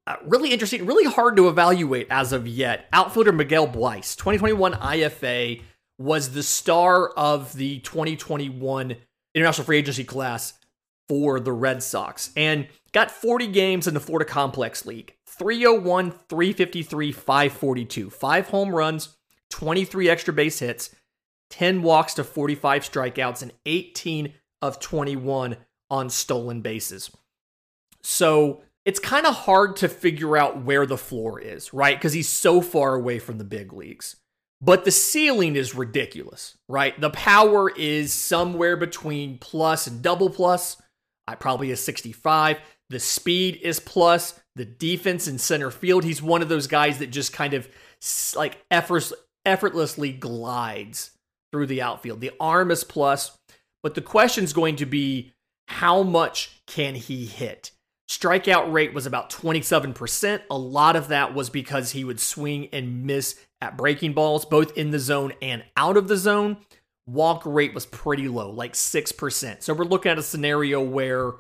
uh, 0.07 0.17
really 0.25 0.51
interesting, 0.51 0.85
really 0.85 1.05
hard 1.05 1.37
to 1.37 1.49
evaluate 1.49 2.09
as 2.11 2.33
of 2.33 2.47
yet. 2.47 2.89
Outfielder 2.93 3.33
Miguel 3.33 3.69
Bleis, 3.69 4.17
2021 4.17 4.73
IFA, 4.73 5.63
was 5.99 6.33
the 6.33 6.43
star 6.43 7.09
of 7.11 7.53
the 7.55 7.79
2021 7.81 8.97
international 9.35 9.65
free 9.65 9.79
agency 9.79 10.05
class 10.05 10.55
for 11.09 11.41
the 11.41 11.53
Red 11.53 11.83
Sox 11.83 12.31
and 12.37 12.69
got 12.93 13.11
40 13.11 13.49
games 13.49 13.87
in 13.87 13.95
the 13.95 14.01
Florida 14.01 14.29
Complex 14.29 14.87
League 14.87 15.17
301, 15.27 16.13
353, 16.29 17.13
542, 17.13 18.11
five 18.11 18.49
home 18.49 18.75
runs, 18.75 19.17
23 19.51 20.09
extra 20.09 20.33
base 20.33 20.59
hits, 20.59 20.95
10 21.51 21.83
walks 21.83 22.15
to 22.15 22.25
45 22.25 22.83
strikeouts, 22.83 23.43
and 23.43 23.53
18 23.67 24.33
of 24.61 24.79
21 24.79 25.57
on 25.91 26.11
stolen 26.11 26.61
bases. 26.61 27.11
So 28.03 28.63
it's 28.85 28.99
kind 28.99 29.27
of 29.27 29.35
hard 29.35 29.77
to 29.77 29.89
figure 29.89 30.37
out 30.37 30.63
where 30.63 30.87
the 30.87 30.99
floor 30.99 31.41
is, 31.41 31.73
right? 31.73 31.97
Because 31.97 32.13
he's 32.13 32.29
so 32.29 32.61
far 32.61 32.95
away 32.95 33.19
from 33.19 33.39
the 33.39 33.45
big 33.45 33.73
leagues. 33.73 34.17
But 34.65 34.85
the 34.85 34.93
ceiling 34.93 35.57
is 35.57 35.75
ridiculous, 35.75 36.57
right? 36.69 36.99
The 37.01 37.11
power 37.11 37.69
is 37.69 38.13
somewhere 38.13 38.77
between 38.77 39.39
plus 39.39 39.89
and 39.89 40.01
double 40.03 40.31
plus. 40.31 40.81
I 41.27 41.35
probably 41.35 41.73
a 41.73 41.77
65. 41.77 42.59
The 42.89 43.01
speed 43.01 43.59
is 43.63 43.81
plus. 43.81 44.41
The 44.55 44.65
defense 44.65 45.27
in 45.27 45.39
center 45.39 45.71
field, 45.71 46.05
he's 46.05 46.23
one 46.23 46.43
of 46.43 46.49
those 46.49 46.69
guys 46.69 46.99
that 46.99 47.09
just 47.09 47.33
kind 47.33 47.55
of 47.55 47.69
like 48.37 48.59
effortlessly 48.71 50.13
glides 50.13 51.11
through 51.51 51.67
the 51.67 51.83
outfield. 51.83 52.21
The 52.21 52.33
arm 52.39 52.71
is 52.71 52.85
plus, 52.85 53.37
but 53.83 53.95
the 53.95 54.01
question 54.01 54.45
is 54.45 54.53
going 54.53 54.77
to 54.77 54.87
be 54.87 55.33
how 55.69 56.03
much 56.03 56.63
can 56.67 56.95
he 56.95 57.27
hit? 57.27 57.73
Strikeout 58.11 58.71
rate 58.71 58.93
was 58.93 59.07
about 59.07 59.31
27%. 59.31 60.43
A 60.51 60.59
lot 60.59 60.97
of 60.97 61.09
that 61.09 61.35
was 61.35 61.49
because 61.49 61.93
he 61.93 62.05
would 62.05 62.21
swing 62.21 62.69
and 62.73 63.05
miss 63.05 63.41
at 63.63 63.77
breaking 63.77 64.13
balls, 64.13 64.45
both 64.45 64.77
in 64.77 64.91
the 64.91 64.99
zone 64.99 65.33
and 65.41 65.63
out 65.77 65.97
of 65.97 66.09
the 66.09 66.17
zone. 66.17 66.57
Walk 67.07 67.43
rate 67.47 67.75
was 67.75 67.87
pretty 67.87 68.29
low, 68.29 68.51
like 68.51 68.75
6%. 68.75 69.63
So 69.63 69.73
we're 69.73 69.85
looking 69.85 70.11
at 70.11 70.19
a 70.19 70.23
scenario 70.23 70.83
where 70.83 71.33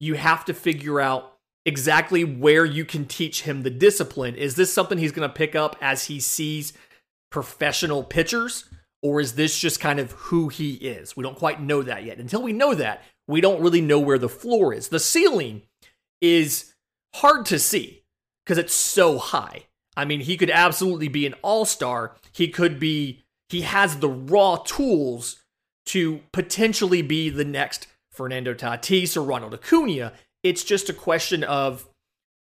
you 0.00 0.14
have 0.14 0.44
to 0.46 0.54
figure 0.54 1.00
out 1.00 1.34
exactly 1.66 2.24
where 2.24 2.64
you 2.64 2.84
can 2.84 3.04
teach 3.04 3.42
him 3.42 3.62
the 3.62 3.70
discipline. 3.70 4.34
Is 4.34 4.56
this 4.56 4.72
something 4.72 4.96
he's 4.96 5.12
going 5.12 5.28
to 5.28 5.34
pick 5.34 5.54
up 5.54 5.76
as 5.82 6.06
he 6.06 6.20
sees 6.20 6.72
professional 7.30 8.02
pitchers? 8.02 8.64
Or 9.02 9.20
is 9.20 9.34
this 9.34 9.58
just 9.58 9.78
kind 9.78 10.00
of 10.00 10.12
who 10.12 10.48
he 10.48 10.74
is? 10.74 11.16
We 11.16 11.22
don't 11.22 11.38
quite 11.38 11.60
know 11.60 11.82
that 11.82 12.04
yet. 12.04 12.18
Until 12.18 12.42
we 12.42 12.52
know 12.52 12.74
that, 12.74 13.04
we 13.28 13.40
don't 13.40 13.62
really 13.62 13.80
know 13.82 14.00
where 14.00 14.18
the 14.18 14.28
floor 14.28 14.72
is. 14.72 14.88
The 14.88 14.98
ceiling 14.98 15.62
is 16.20 16.74
hard 17.14 17.46
to 17.46 17.58
see 17.58 18.02
because 18.44 18.58
it's 18.58 18.74
so 18.74 19.18
high. 19.18 19.67
I 19.98 20.04
mean, 20.04 20.20
he 20.20 20.36
could 20.36 20.50
absolutely 20.50 21.08
be 21.08 21.26
an 21.26 21.34
all 21.42 21.64
star. 21.64 22.14
He 22.32 22.46
could 22.46 22.78
be, 22.78 23.24
he 23.48 23.62
has 23.62 23.98
the 23.98 24.08
raw 24.08 24.56
tools 24.58 25.42
to 25.86 26.20
potentially 26.32 27.02
be 27.02 27.30
the 27.30 27.44
next 27.44 27.88
Fernando 28.12 28.54
Tatis 28.54 29.16
or 29.16 29.22
Ronald 29.22 29.54
Acuna. 29.54 30.12
It's 30.44 30.62
just 30.62 30.88
a 30.88 30.92
question 30.92 31.42
of 31.42 31.88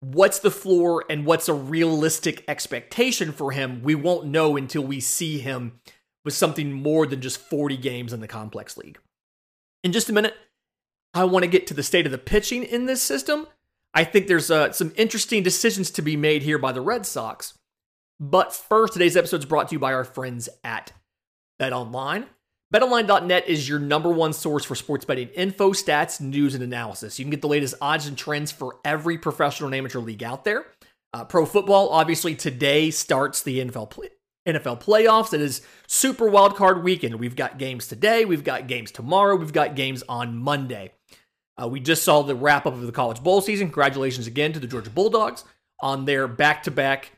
what's 0.02 0.38
the 0.38 0.52
floor 0.52 1.04
and 1.10 1.26
what's 1.26 1.50
a 1.50 1.54
realistic 1.56 2.44
expectation 2.48 3.32
for 3.32 3.52
him. 3.52 3.82
We 3.82 3.96
won't 3.96 4.28
know 4.28 4.56
until 4.56 4.84
we 4.84 5.00
see 5.00 5.40
him 5.40 5.80
with 6.24 6.36
something 6.36 6.72
more 6.72 7.08
than 7.08 7.22
just 7.22 7.40
40 7.40 7.76
games 7.78 8.14
in 8.14 8.20
the 8.20 8.28
complex 8.28 8.78
league. 8.78 9.00
In 9.84 9.92
just 9.92 10.10
a 10.12 10.14
minute, 10.14 10.36
I 11.16 11.24
want 11.24 11.44
to 11.44 11.50
get 11.50 11.66
to 11.68 11.74
the 11.74 11.82
state 11.82 12.06
of 12.06 12.12
the 12.12 12.20
pitching 12.20 12.64
in 12.64 12.86
this 12.86 13.02
system. 13.02 13.48
I 13.94 14.04
think 14.04 14.28
there's 14.28 14.50
uh, 14.50 14.72
some 14.72 14.94
interesting 14.96 15.44
decisions 15.44 15.92
to 15.92 16.02
be 16.02 16.16
made 16.16 16.44
here 16.44 16.58
by 16.58 16.72
the 16.72 16.82
Red 16.82 17.06
Sox. 17.06 17.58
But 18.20 18.54
first, 18.54 18.94
today's 18.94 19.18
episode 19.18 19.40
is 19.40 19.46
brought 19.46 19.70
to 19.70 19.76
you 19.76 19.80
by 19.80 19.94
our 19.94 20.04
friends 20.04 20.48
at 20.64 20.94
BetOnline. 21.60 22.26
BetOnline.net 22.74 23.48
is 23.48 23.68
your 23.68 23.80
number 23.80 24.10
one 24.10 24.32
source 24.32 24.64
for 24.64 24.76
sports 24.76 25.04
betting 25.04 25.28
info, 25.30 25.72
stats, 25.72 26.22
news, 26.22 26.56
and 26.56 26.64
analysis. 26.64 27.20
You 27.20 27.26
can 27.26 27.32
get 27.32 27.42
the 27.42 27.50
latest 27.50 27.76
odds 27.82 28.08
and 28.08 28.18
trends 28.18 28.52
for 28.52 28.78
every 28.86 29.18
professional 29.18 29.68
and 29.68 29.76
amateur 29.76 30.00
league 30.00 30.24
out 30.24 30.46
there. 30.46 30.66
Uh, 31.14 31.26
pro 31.26 31.46
football, 31.46 31.90
obviously, 31.90 32.34
today 32.34 32.90
starts 32.90 33.44
the 33.44 33.60
NFL 33.60 33.90
play- 33.90 34.12
NFL 34.48 34.82
playoffs. 34.82 35.34
It 35.34 35.42
is 35.42 35.62
Super 35.86 36.30
Wild 36.30 36.56
Card 36.56 36.84
weekend. 36.84 37.16
We've 37.16 37.36
got 37.36 37.58
games 37.58 37.88
today, 37.88 38.24
we've 38.24 38.46
got 38.46 38.68
games 38.68 38.92
tomorrow, 38.92 39.36
we've 39.36 39.52
got 39.52 39.76
games 39.76 40.04
on 40.08 40.38
Monday. 40.38 40.94
Uh, 41.60 41.68
we 41.68 41.80
just 41.80 42.04
saw 42.04 42.22
the 42.22 42.36
wrap 42.36 42.66
up 42.66 42.74
of 42.74 42.82
the 42.82 42.92
college 42.92 43.22
bowl 43.22 43.42
season. 43.42 43.68
Congratulations 43.68 44.28
again 44.28 44.54
to 44.54 44.60
the 44.60 44.68
Georgia 44.68 44.90
Bulldogs 44.90 45.44
on 45.82 46.06
their 46.06 46.28
back 46.28 46.64
to 46.64 46.72
back 46.72 47.12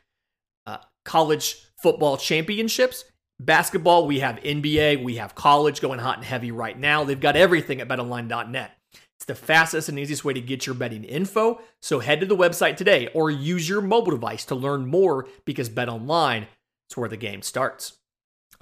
college 1.04 1.68
football 1.76 2.16
championships. 2.16 3.04
Basketball, 3.40 4.06
we 4.06 4.20
have 4.20 4.36
NBA, 4.36 5.02
we 5.02 5.16
have 5.16 5.34
college 5.34 5.80
going 5.80 5.98
hot 5.98 6.16
and 6.16 6.24
heavy 6.24 6.50
right 6.50 6.78
now. 6.78 7.04
They've 7.04 7.18
got 7.18 7.36
everything 7.36 7.80
at 7.80 7.88
betonline.net. 7.88 8.70
It's 8.92 9.26
the 9.26 9.34
fastest 9.34 9.88
and 9.88 9.98
easiest 9.98 10.24
way 10.24 10.34
to 10.34 10.40
get 10.40 10.66
your 10.66 10.74
betting 10.74 11.04
info. 11.04 11.60
So 11.82 11.98
head 12.00 12.20
to 12.20 12.26
the 12.26 12.36
website 12.36 12.76
today 12.76 13.08
or 13.14 13.30
use 13.30 13.68
your 13.68 13.80
mobile 13.80 14.12
device 14.12 14.44
to 14.46 14.54
learn 14.54 14.86
more 14.86 15.26
because 15.44 15.68
BetOnline 15.68 16.46
is 16.90 16.96
where 16.96 17.08
the 17.08 17.16
game 17.16 17.42
starts. 17.42 17.98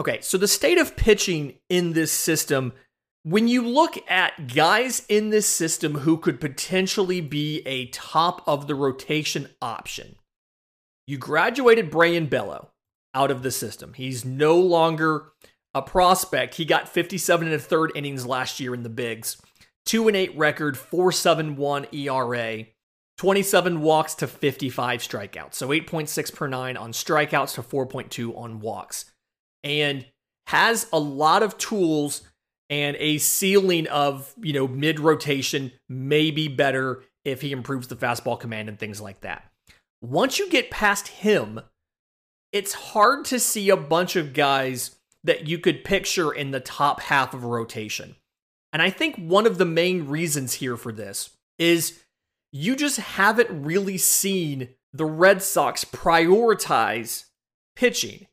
Okay, 0.01 0.21
so 0.23 0.39
the 0.39 0.49
state 0.49 0.79
of 0.79 0.97
pitching 0.97 1.59
in 1.69 1.93
this 1.93 2.11
system 2.11 2.73
when 3.25 3.47
you 3.47 3.67
look 3.67 3.99
at 4.11 4.53
guys 4.53 5.05
in 5.09 5.31
this 5.31 5.47
system 5.47 5.99
who 5.99 6.19
could 6.19 6.41
potentially 6.41 7.21
be 7.21 7.63
a 7.67 7.87
top 7.87 8.43
of 8.47 8.67
the 8.67 8.75
rotation 8.75 9.49
option, 9.61 10.17
you 11.07 11.19
graduated 11.19 11.91
Brayan 11.91 12.27
Bello 12.27 12.71
out 13.15 13.31
of 13.31 13.43
the 13.43 13.51
system. 13.51 13.95
He's 13.95 14.25
no 14.25 14.57
longer 14.57 15.33
a 15.75 15.83
prospect. 15.83 16.57
He 16.57 16.65
got 16.65 16.89
57 16.89 17.47
and 17.47 17.55
a 17.55 17.59
third 17.59 17.93
innings 17.95 18.27
last 18.27 18.59
year 18.61 18.75
in 18.75 18.83
the 18.83 18.89
bigs. 18.89 19.41
2 19.87 20.09
and 20.09 20.17
8 20.17 20.37
record, 20.37 20.77
471 20.77 21.87
ERA, 21.93 22.65
27 23.19 23.81
walks 23.81 24.15
to 24.17 24.27
55 24.27 25.01
strikeouts. 25.01 25.55
So 25.55 25.69
8.6 25.69 26.35
per 26.35 26.47
9 26.49 26.77
on 26.77 26.93
strikeouts 26.93 27.55
to 27.55 27.63
4.2 27.63 28.37
on 28.37 28.61
walks. 28.61 29.07
And 29.65 30.07
has 30.49 30.89
a 30.93 30.99
lot 30.99 31.43
of 31.43 31.57
tools 31.57 32.23
and 32.73 32.97
a 33.01 33.19
ceiling 33.19 33.87
of, 33.89 34.35
you 34.41 34.55
know, 34.55 34.67
mid 34.67 34.99
rotation 34.99 35.71
may 35.91 36.31
be 36.31 36.49
better 36.49 37.03
if 37.23 37.43
he 37.43 37.53
improves 37.53 37.89
the 37.89 37.97
fastball 37.97 38.41
command 38.41 38.67
and 38.71 38.79
things 38.79 38.99
like 38.99 39.21
that. 39.21 39.45
Once 40.01 40.39
you 40.39 40.49
get 40.49 40.71
past 40.71 41.09
him, 41.09 41.61
it's 42.51 42.73
hard 42.73 43.27
to 43.27 43.39
see 43.39 43.69
a 43.69 43.77
bunch 43.77 44.17
of 44.17 44.33
guys 44.33 44.97
that 45.23 45.47
you 45.47 45.59
could 45.59 45.85
picture 45.85 46.33
in 46.33 46.51
the 46.51 46.61
top 46.61 47.01
half 47.01 47.35
of 47.35 47.45
rotation. 47.45 48.17
And 48.73 48.81
I 48.81 48.89
think 48.89 49.17
one 49.17 49.45
of 49.45 49.59
the 49.59 49.67
main 49.67 50.09
reasons 50.09 50.55
here 50.55 50.79
for 50.79 50.93
this 50.93 51.29
is 51.59 52.03
you 52.53 52.75
just 52.75 52.97
haven't 52.97 53.65
really 53.65 53.99
seen 53.99 54.71
the 54.95 55.05
Red 55.05 55.43
Sox 55.43 55.85
prioritize 55.85 57.27
pitching. 57.77 58.29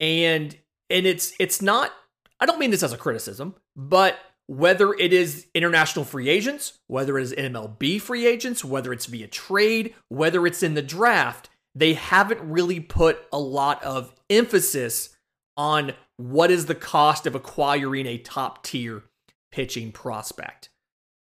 And 0.00 0.56
and 0.88 1.06
it's 1.06 1.34
it's 1.38 1.60
not 1.60 1.92
I 2.40 2.46
don't 2.46 2.58
mean 2.58 2.70
this 2.70 2.82
as 2.82 2.92
a 2.92 2.98
criticism, 2.98 3.54
but 3.76 4.18
whether 4.46 4.92
it 4.94 5.12
is 5.12 5.46
international 5.54 6.04
free 6.04 6.28
agents, 6.28 6.78
whether 6.86 7.18
it 7.18 7.22
is 7.22 7.32
MLB 7.32 8.00
free 8.00 8.26
agents, 8.26 8.64
whether 8.64 8.92
it's 8.92 9.06
via 9.06 9.26
trade, 9.26 9.94
whether 10.08 10.46
it's 10.46 10.62
in 10.62 10.74
the 10.74 10.82
draft, 10.82 11.48
they 11.74 11.94
haven't 11.94 12.40
really 12.40 12.80
put 12.80 13.26
a 13.32 13.38
lot 13.38 13.82
of 13.82 14.14
emphasis 14.28 15.16
on 15.56 15.92
what 16.16 16.50
is 16.50 16.66
the 16.66 16.74
cost 16.74 17.26
of 17.26 17.34
acquiring 17.34 18.06
a 18.06 18.18
top 18.18 18.62
tier 18.62 19.04
pitching 19.50 19.92
prospect. 19.92 20.68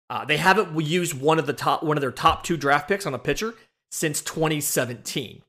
Uh, 0.08 0.24
they 0.24 0.36
haven't 0.36 0.78
used 0.80 1.18
one 1.20 1.38
of 1.38 1.46
the 1.46 1.52
top 1.52 1.82
one 1.82 1.96
of 1.96 2.00
their 2.00 2.10
top 2.10 2.42
two 2.44 2.56
draft 2.56 2.88
picks 2.88 3.06
on 3.06 3.14
a 3.14 3.18
pitcher 3.18 3.54
since 3.90 4.20
2017. 4.22 5.42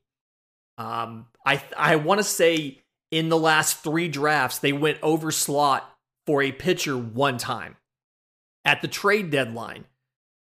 Um, 0.78 1.26
I 1.44 1.62
I 1.76 1.96
want 1.96 2.18
to 2.18 2.24
say 2.24 2.82
in 3.14 3.28
the 3.28 3.38
last 3.38 3.78
three 3.78 4.08
drafts 4.08 4.58
they 4.58 4.72
went 4.72 4.98
over 5.00 5.30
slot 5.30 5.88
for 6.26 6.42
a 6.42 6.50
pitcher 6.50 6.98
one 6.98 7.38
time. 7.38 7.76
At 8.64 8.82
the 8.82 8.88
trade 8.88 9.30
deadline, 9.30 9.84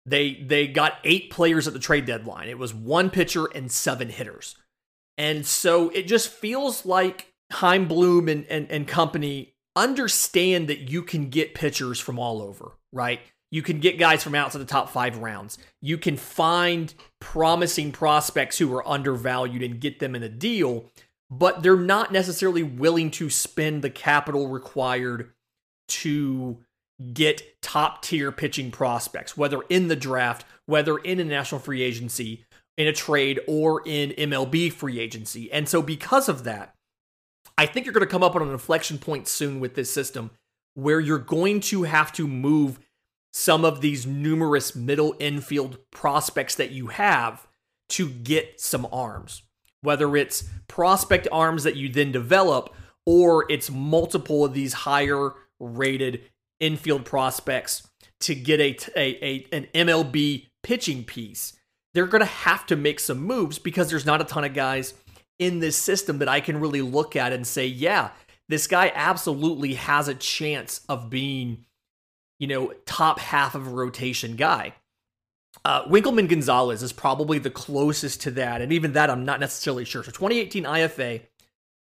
they 0.07 0.43
they 0.47 0.67
got 0.69 0.95
eight 1.05 1.31
players 1.31 1.69
at 1.69 1.75
the 1.75 1.79
trade 1.79 2.07
deadline. 2.07 2.49
It 2.49 2.59
was 2.59 2.73
one 2.73 3.11
pitcher 3.11 3.45
and 3.45 3.71
seven 3.71 4.09
hitters. 4.09 4.57
And 5.19 5.45
so 5.45 5.91
it 5.91 6.05
just 6.05 6.31
feels 6.31 6.87
like 6.87 7.35
Chaim 7.53 7.87
Bloom 7.87 8.27
and, 8.29 8.47
and, 8.47 8.71
and 8.71 8.89
company 8.89 9.55
understand 9.77 10.69
that 10.69 10.91
you 10.91 11.03
can 11.03 11.29
get 11.29 11.55
pitchers 11.55 12.01
from 12.01 12.19
all 12.19 12.41
over, 12.41 12.73
right? 12.91 13.21
You 13.51 13.61
can 13.61 13.81
get 13.81 13.99
guys 13.99 14.23
from 14.23 14.35
outside 14.35 14.61
the 14.61 14.65
top 14.65 14.89
five 14.89 15.19
rounds. 15.19 15.59
You 15.83 15.99
can 15.99 16.17
find 16.17 16.95
promising 17.21 17.93
prospects 17.93 18.57
who 18.57 18.75
are 18.75 18.89
undervalued 18.89 19.63
and 19.63 19.79
get 19.79 19.99
them 19.99 20.15
in 20.15 20.23
a 20.23 20.29
deal, 20.31 20.91
but 21.33 21.63
they're 21.63 21.77
not 21.79 22.13
necessarily 22.13 22.63
willing 22.63 23.11
to 23.11 23.31
spend 23.31 23.81
the 23.81 23.89
capital 23.89 24.49
required 24.49 25.33
to 25.89 26.59
get 27.15 27.63
top 27.63 28.03
tier 28.03 28.31
pitching 28.31 28.71
prospects, 28.71 29.35
whether 29.35 29.63
in 29.71 29.89
the 29.89 29.97
draft, 29.97 30.45
whether 30.67 30.99
in 30.99 31.19
a 31.19 31.25
national 31.25 31.59
free 31.59 31.81
agency, 31.81 32.45
in 32.77 32.87
a 32.87 32.93
trade, 32.93 33.41
or 33.49 33.81
in 33.87 34.11
MLB 34.11 34.71
free 34.71 35.01
agency. 35.01 35.51
And 35.51 35.67
so, 35.67 35.81
because 35.81 36.29
of 36.29 36.45
that, 36.45 36.75
I 37.57 37.65
think 37.65 37.87
you're 37.87 37.95
going 37.95 38.07
to 38.07 38.13
come 38.13 38.23
up 38.23 38.37
on 38.37 38.43
an 38.43 38.51
inflection 38.51 38.99
point 38.99 39.27
soon 39.27 39.59
with 39.59 39.75
this 39.75 39.91
system 39.91 40.33
where 40.75 41.01
you're 41.01 41.19
going 41.19 41.61
to 41.61 41.85
have 41.85 42.13
to 42.13 42.29
move 42.29 42.79
some 43.33 43.65
of 43.65 43.81
these 43.81 44.07
numerous 44.07 44.77
middle 44.77 45.17
infield 45.19 45.79
prospects 45.91 46.57
that 46.57 46.73
you 46.73 46.89
have 46.89 47.47
to 47.89 48.11
get 48.11 48.61
some 48.61 48.87
arms. 48.93 49.43
Whether 49.83 50.17
it's 50.17 50.45
prospect 50.69 51.29
arms 51.31 51.65
that 51.65 51.77
you 51.77 51.89
then 51.89 52.13
develop, 52.13 52.75
or 53.05 53.45
it's 53.51 53.71
multiple 53.71 54.45
of 54.45 54.55
these 54.55 54.73
higher 54.73 55.33
rated 55.61 56.23
infield 56.61 57.05
prospects 57.05 57.87
to 58.21 58.35
get 58.35 58.61
a, 58.61 58.77
a, 58.97 59.25
a 59.25 59.47
an 59.53 59.67
MLB 59.75 60.49
pitching 60.63 61.05
piece. 61.05 61.57
They're 61.95 62.07
going 62.07 62.21
to 62.21 62.27
have 62.27 62.65
to 62.67 62.77
make 62.77 63.01
some 63.01 63.19
moves 63.19 63.59
because 63.59 63.91
there's 63.91 64.07
not 64.07 64.21
a 64.21 64.25
ton 64.25 64.45
of 64.45 64.55
guys 64.55 64.95
in 65.39 65.59
this 65.59 65.77
system 65.77 66.19
that 66.19 66.29
I 66.29 66.41
can 66.41 66.61
really 66.61 66.81
look 66.81 67.17
at 67.17 67.33
and 67.33 67.47
say, 67.47 67.67
yeah, 67.67 68.11
this 68.49 68.67
guy 68.67 68.93
absolutely 68.95 69.75
has 69.75 70.09
a 70.09 70.15
chance 70.15 70.81
of 70.89 71.11
being, 71.11 71.65
you 72.39 72.47
know, 72.47 72.73
top 72.87 73.19
half 73.19 73.55
of 73.55 73.67
a 73.67 73.71
rotation 73.71 74.37
guy. 74.37 74.75
Uh, 75.65 75.85
Wikelman 75.85 76.29
Gonzalez 76.29 76.83
is 76.83 76.93
probably 76.93 77.39
the 77.39 77.51
closest 77.51 78.21
to 78.23 78.31
that, 78.33 78.61
and 78.61 78.73
even 78.73 78.93
that 78.93 79.11
I'm 79.11 79.25
not 79.25 79.41
necessarily 79.41 79.85
sure. 79.85 80.03
So 80.03 80.11
2018 80.11 80.65
IFA 80.65 81.23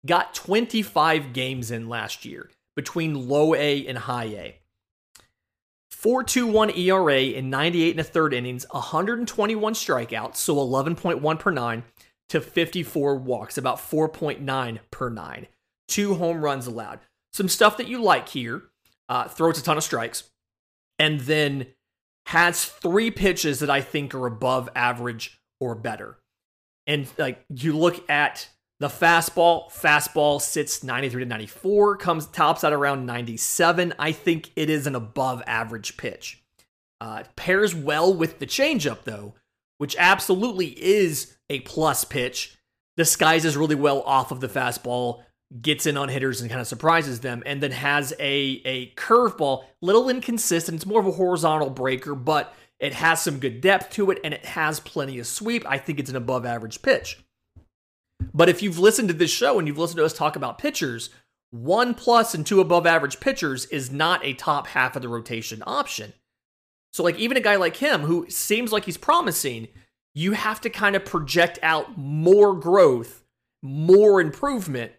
got 0.04 0.34
25 0.34 1.32
games 1.32 1.70
in 1.70 1.88
last 1.88 2.24
year 2.24 2.50
between 2.76 3.28
low 3.28 3.54
A 3.54 3.86
and 3.86 3.98
high 3.98 4.24
A. 4.24 4.58
4.21 5.90 6.76
ERA 6.76 7.20
in 7.20 7.50
98 7.50 7.90
and 7.92 8.00
a 8.00 8.04
third 8.04 8.34
innings, 8.34 8.66
121 8.70 9.72
strikeouts, 9.72 10.36
so 10.36 10.56
11.1 10.56 11.38
per 11.38 11.50
nine, 11.50 11.84
to 12.28 12.40
54 12.40 13.16
walks, 13.16 13.56
about 13.56 13.78
4.9 13.78 14.78
per 14.90 15.08
nine. 15.08 15.46
Two 15.88 16.14
home 16.14 16.42
runs 16.42 16.66
allowed. 16.66 17.00
Some 17.32 17.48
stuff 17.48 17.76
that 17.78 17.88
you 17.88 18.02
like 18.02 18.28
here. 18.28 18.64
Uh, 19.08 19.28
throws 19.28 19.56
a 19.56 19.62
ton 19.62 19.76
of 19.76 19.84
strikes, 19.84 20.24
and 20.98 21.20
then 21.20 21.68
has 22.26 22.64
three 22.64 23.10
pitches 23.10 23.60
that 23.60 23.70
I 23.70 23.80
think 23.80 24.14
are 24.14 24.26
above 24.26 24.68
average 24.74 25.40
or 25.60 25.74
better. 25.74 26.18
And 26.86 27.08
like 27.18 27.44
you 27.48 27.76
look 27.76 28.08
at 28.10 28.48
the 28.80 28.88
fastball, 28.88 29.70
fastball 29.70 30.40
sits 30.40 30.82
93 30.82 31.22
to 31.22 31.28
94, 31.28 31.96
comes 31.96 32.26
tops 32.26 32.64
at 32.64 32.72
around 32.72 33.06
97. 33.06 33.94
I 33.98 34.12
think 34.12 34.50
it 34.56 34.68
is 34.68 34.86
an 34.86 34.94
above 34.94 35.42
average 35.46 35.96
pitch. 35.96 36.42
Uh, 37.00 37.22
pairs 37.36 37.74
well 37.74 38.12
with 38.12 38.38
the 38.38 38.46
changeup 38.46 39.04
though, 39.04 39.34
which 39.78 39.94
absolutely 39.98 40.68
is 40.82 41.36
a 41.48 41.60
plus 41.60 42.04
pitch. 42.04 42.56
Disguises 42.96 43.56
really 43.56 43.74
well 43.74 44.02
off 44.02 44.32
of 44.32 44.40
the 44.40 44.48
fastball, 44.48 45.22
gets 45.60 45.86
in 45.86 45.96
on 45.96 46.08
hitters 46.08 46.40
and 46.40 46.50
kind 46.50 46.60
of 46.60 46.66
surprises 46.66 47.20
them, 47.20 47.42
and 47.46 47.62
then 47.62 47.72
has 47.72 48.12
a 48.18 48.62
a 48.64 48.90
curveball, 48.94 49.64
little 49.80 50.08
inconsistent. 50.08 50.76
It's 50.76 50.86
more 50.86 51.00
of 51.00 51.06
a 51.06 51.12
horizontal 51.12 51.70
breaker, 51.70 52.14
but 52.14 52.54
it 52.78 52.94
has 52.94 53.22
some 53.22 53.38
good 53.38 53.60
depth 53.60 53.90
to 53.90 54.10
it 54.10 54.18
and 54.22 54.34
it 54.34 54.44
has 54.44 54.80
plenty 54.80 55.18
of 55.18 55.26
sweep. 55.26 55.64
I 55.66 55.78
think 55.78 55.98
it's 55.98 56.10
an 56.10 56.16
above 56.16 56.44
average 56.44 56.82
pitch. 56.82 57.18
But 58.34 58.48
if 58.48 58.62
you've 58.62 58.78
listened 58.78 59.08
to 59.08 59.14
this 59.14 59.30
show 59.30 59.58
and 59.58 59.66
you've 59.66 59.78
listened 59.78 59.98
to 59.98 60.04
us 60.04 60.12
talk 60.12 60.36
about 60.36 60.58
pitchers, 60.58 61.10
one 61.50 61.94
plus 61.94 62.34
and 62.34 62.46
two 62.46 62.60
above 62.60 62.86
average 62.86 63.20
pitchers 63.20 63.66
is 63.66 63.90
not 63.90 64.24
a 64.24 64.34
top 64.34 64.66
half 64.68 64.96
of 64.96 65.02
the 65.02 65.08
rotation 65.08 65.62
option. 65.66 66.12
So, 66.92 67.02
like, 67.02 67.18
even 67.18 67.36
a 67.36 67.42
guy 67.42 67.56
like 67.56 67.76
him 67.76 68.02
who 68.02 68.26
seems 68.30 68.72
like 68.72 68.84
he's 68.84 68.96
promising, 68.96 69.68
you 70.14 70.32
have 70.32 70.60
to 70.62 70.70
kind 70.70 70.96
of 70.96 71.04
project 71.04 71.58
out 71.62 71.98
more 71.98 72.54
growth, 72.54 73.22
more 73.62 74.20
improvement 74.20 74.92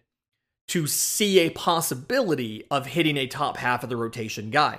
to 0.68 0.86
see 0.86 1.40
a 1.40 1.50
possibility 1.50 2.64
of 2.70 2.86
hitting 2.86 3.16
a 3.16 3.26
top 3.26 3.56
half 3.56 3.82
of 3.82 3.88
the 3.88 3.96
rotation 3.96 4.50
guy. 4.50 4.78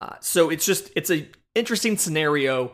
Uh, 0.00 0.16
so 0.20 0.50
it's 0.50 0.66
just 0.66 0.90
it's 0.96 1.10
an 1.10 1.28
interesting 1.54 1.96
scenario 1.96 2.72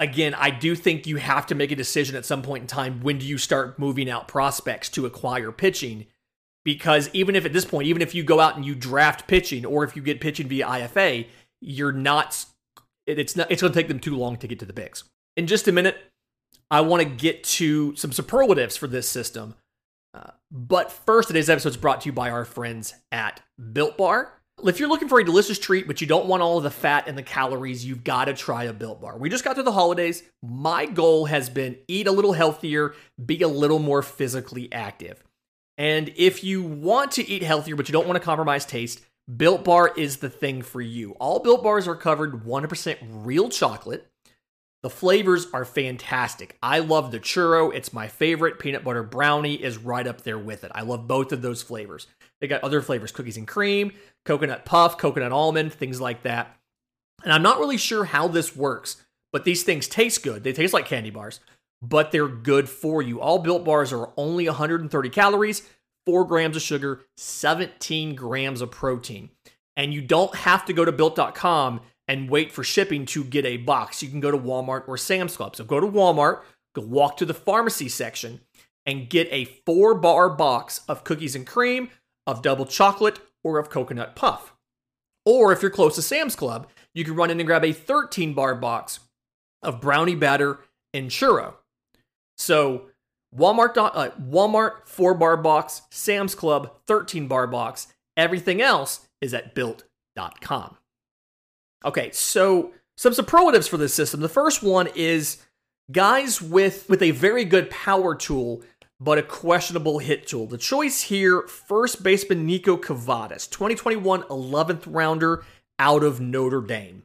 again, 0.00 0.34
I 0.34 0.50
do 0.50 0.74
think 0.74 1.06
you 1.06 1.16
have 1.16 1.46
to 1.46 1.54
make 1.54 1.70
a 1.70 1.76
decision 1.76 2.16
at 2.16 2.24
some 2.24 2.42
point 2.42 2.62
in 2.62 2.66
time 2.66 3.00
when 3.02 3.18
do 3.18 3.26
you 3.26 3.38
start 3.38 3.78
moving 3.78 4.10
out 4.10 4.26
prospects 4.26 4.88
to 4.90 5.06
acquire 5.06 5.52
pitching? 5.52 6.06
Because 6.64 7.10
even 7.12 7.36
if 7.36 7.44
at 7.44 7.52
this 7.52 7.64
point, 7.64 7.86
even 7.86 8.02
if 8.02 8.14
you 8.14 8.24
go 8.24 8.40
out 8.40 8.56
and 8.56 8.64
you 8.64 8.74
draft 8.74 9.28
pitching 9.28 9.64
or 9.64 9.84
if 9.84 9.94
you 9.94 10.02
get 10.02 10.20
pitching 10.20 10.48
via 10.48 10.66
IFA, 10.66 11.26
you're 11.60 11.92
not 11.92 12.44
it's 13.06 13.36
not 13.36 13.50
it's 13.50 13.62
going 13.62 13.72
to 13.72 13.78
take 13.78 13.88
them 13.88 14.00
too 14.00 14.16
long 14.16 14.36
to 14.38 14.48
get 14.48 14.58
to 14.58 14.66
the 14.66 14.72
bigs. 14.72 15.04
In 15.36 15.46
just 15.46 15.68
a 15.68 15.72
minute, 15.72 15.96
I 16.70 16.80
want 16.80 17.02
to 17.02 17.08
get 17.08 17.44
to 17.44 17.94
some 17.96 18.12
superlatives 18.12 18.76
for 18.76 18.86
this 18.86 19.08
system. 19.08 19.54
But 20.50 20.90
first, 20.90 21.28
today's 21.28 21.48
episode 21.48 21.70
is 21.70 21.76
brought 21.76 22.00
to 22.00 22.08
you 22.08 22.12
by 22.12 22.30
our 22.30 22.44
friends 22.44 22.94
at 23.12 23.40
Built 23.72 23.96
Bar. 23.96 24.32
If 24.64 24.78
you're 24.78 24.88
looking 24.88 25.08
for 25.08 25.20
a 25.20 25.24
delicious 25.24 25.58
treat, 25.58 25.86
but 25.86 26.00
you 26.00 26.06
don't 26.06 26.26
want 26.26 26.42
all 26.42 26.58
of 26.58 26.64
the 26.64 26.70
fat 26.70 27.04
and 27.06 27.16
the 27.16 27.22
calories, 27.22 27.84
you've 27.84 28.04
got 28.04 28.26
to 28.26 28.34
try 28.34 28.64
a 28.64 28.72
Built 28.72 29.00
Bar. 29.00 29.16
We 29.16 29.30
just 29.30 29.44
got 29.44 29.54
through 29.54 29.64
the 29.64 29.72
holidays. 29.72 30.22
My 30.42 30.86
goal 30.86 31.26
has 31.26 31.48
been 31.48 31.78
eat 31.88 32.06
a 32.06 32.12
little 32.12 32.32
healthier, 32.32 32.94
be 33.24 33.40
a 33.42 33.48
little 33.48 33.78
more 33.78 34.02
physically 34.02 34.70
active. 34.72 35.22
And 35.78 36.12
if 36.16 36.44
you 36.44 36.62
want 36.62 37.12
to 37.12 37.26
eat 37.26 37.42
healthier, 37.42 37.76
but 37.76 37.88
you 37.88 37.92
don't 37.92 38.06
want 38.06 38.16
to 38.16 38.24
compromise 38.24 38.66
taste, 38.66 39.00
Built 39.34 39.64
Bar 39.64 39.94
is 39.96 40.16
the 40.16 40.28
thing 40.28 40.60
for 40.60 40.82
you. 40.82 41.12
All 41.12 41.38
Built 41.38 41.62
Bars 41.62 41.86
are 41.88 41.96
covered 41.96 42.44
100% 42.44 42.98
real 43.24 43.48
chocolate. 43.48 44.09
The 44.82 44.90
flavors 44.90 45.46
are 45.52 45.66
fantastic. 45.66 46.56
I 46.62 46.78
love 46.78 47.10
the 47.10 47.20
churro. 47.20 47.74
It's 47.74 47.92
my 47.92 48.08
favorite. 48.08 48.58
Peanut 48.58 48.82
butter 48.82 49.02
brownie 49.02 49.62
is 49.62 49.76
right 49.76 50.06
up 50.06 50.22
there 50.22 50.38
with 50.38 50.64
it. 50.64 50.72
I 50.74 50.82
love 50.82 51.06
both 51.06 51.32
of 51.32 51.42
those 51.42 51.62
flavors. 51.62 52.06
They 52.40 52.46
got 52.46 52.64
other 52.64 52.80
flavors, 52.80 53.12
cookies 53.12 53.36
and 53.36 53.46
cream, 53.46 53.92
coconut 54.24 54.64
puff, 54.64 54.96
coconut 54.96 55.32
almond, 55.32 55.74
things 55.74 56.00
like 56.00 56.22
that. 56.22 56.56
And 57.22 57.32
I'm 57.32 57.42
not 57.42 57.58
really 57.58 57.76
sure 57.76 58.04
how 58.04 58.28
this 58.28 58.56
works, 58.56 59.04
but 59.32 59.44
these 59.44 59.62
things 59.62 59.86
taste 59.86 60.22
good. 60.22 60.44
They 60.44 60.54
taste 60.54 60.72
like 60.72 60.86
candy 60.86 61.10
bars, 61.10 61.40
but 61.82 62.10
they're 62.10 62.28
good 62.28 62.66
for 62.66 63.02
you. 63.02 63.20
All 63.20 63.38
built 63.38 63.64
bars 63.64 63.92
are 63.92 64.10
only 64.16 64.46
130 64.46 65.10
calories, 65.10 65.68
4 66.06 66.24
grams 66.24 66.56
of 66.56 66.62
sugar, 66.62 67.02
17 67.18 68.14
grams 68.14 68.62
of 68.62 68.70
protein. 68.70 69.28
And 69.76 69.92
you 69.92 70.00
don't 70.00 70.34
have 70.34 70.64
to 70.64 70.72
go 70.72 70.86
to 70.86 70.92
built.com 70.92 71.82
and 72.10 72.28
wait 72.28 72.50
for 72.50 72.64
shipping 72.64 73.06
to 73.06 73.22
get 73.22 73.46
a 73.46 73.56
box. 73.56 74.02
You 74.02 74.08
can 74.08 74.18
go 74.18 74.32
to 74.32 74.36
Walmart 74.36 74.88
or 74.88 74.98
Sam's 74.98 75.36
Club. 75.36 75.54
So 75.54 75.62
go 75.62 75.78
to 75.78 75.86
Walmart, 75.86 76.40
go 76.74 76.82
walk 76.82 77.16
to 77.18 77.24
the 77.24 77.32
pharmacy 77.32 77.88
section, 77.88 78.40
and 78.84 79.08
get 79.08 79.28
a 79.30 79.44
four 79.64 79.94
bar 79.94 80.28
box 80.28 80.80
of 80.88 81.04
cookies 81.04 81.36
and 81.36 81.46
cream, 81.46 81.88
of 82.26 82.42
double 82.42 82.66
chocolate 82.66 83.20
or 83.44 83.60
of 83.60 83.70
coconut 83.70 84.16
puff. 84.16 84.52
Or 85.24 85.52
if 85.52 85.62
you're 85.62 85.70
close 85.70 85.94
to 85.94 86.02
Sam's 86.02 86.34
Club, 86.34 86.68
you 86.96 87.04
can 87.04 87.14
run 87.14 87.30
in 87.30 87.38
and 87.38 87.46
grab 87.46 87.64
a 87.64 87.72
13 87.72 88.34
bar 88.34 88.56
box 88.56 88.98
of 89.62 89.80
brownie 89.80 90.16
batter 90.16 90.58
and 90.92 91.10
churro. 91.10 91.54
So 92.36 92.86
Walmart, 93.32 93.76
uh, 93.76 94.10
Walmart 94.20 94.88
4 94.88 95.14
bar 95.14 95.36
box, 95.36 95.82
Sam's 95.92 96.34
Club 96.34 96.74
13 96.88 97.28
bar 97.28 97.46
box. 97.46 97.86
Everything 98.16 98.60
else 98.60 99.06
is 99.20 99.32
at 99.32 99.54
built.com. 99.54 100.76
Okay, 101.84 102.10
so 102.12 102.72
some 102.96 103.14
superlatives 103.14 103.68
for 103.68 103.76
this 103.76 103.94
system. 103.94 104.20
The 104.20 104.28
first 104.28 104.62
one 104.62 104.88
is 104.94 105.38
guys 105.90 106.40
with 106.42 106.88
with 106.88 107.02
a 107.02 107.10
very 107.10 107.44
good 107.44 107.70
power 107.70 108.14
tool 108.14 108.62
but 109.00 109.16
a 109.16 109.22
questionable 109.22 109.98
hit 109.98 110.26
tool. 110.26 110.46
The 110.46 110.58
choice 110.58 111.00
here, 111.02 111.42
first 111.42 112.02
baseman 112.02 112.46
Niko 112.46 112.78
Kavadas, 112.78 113.48
2021 113.48 114.22
11th 114.24 114.82
rounder 114.86 115.42
out 115.78 116.04
of 116.04 116.20
Notre 116.20 116.60
Dame. 116.60 117.04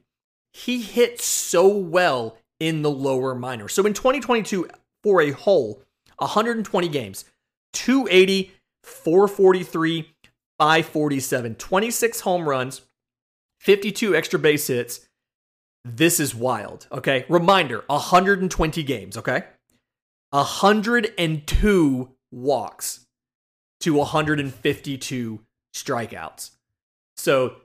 He 0.52 0.82
hit 0.82 1.22
so 1.22 1.68
well 1.68 2.38
in 2.60 2.82
the 2.82 2.92
lower 2.92 3.34
minor. 3.34 3.70
So 3.70 3.86
in 3.86 3.94
2022 3.94 4.68
for 5.04 5.22
a 5.22 5.32
whole 5.32 5.82
120 6.18 6.88
games, 6.90 7.26
280, 7.74 8.52
443, 8.84 10.12
547, 10.60 11.56
26 11.56 12.20
home 12.22 12.48
runs, 12.48 12.82
52 13.66 14.16
extra 14.16 14.38
base 14.38 14.68
hits. 14.68 15.08
This 15.84 16.20
is 16.20 16.36
wild, 16.36 16.88
okay? 16.92 17.26
Reminder 17.28 17.84
120 17.88 18.84
games, 18.84 19.18
okay? 19.18 19.46
102 20.30 22.10
walks 22.32 23.06
to 23.80 23.94
152 23.96 25.40
strikeouts. 25.76 26.52
So 27.18 27.56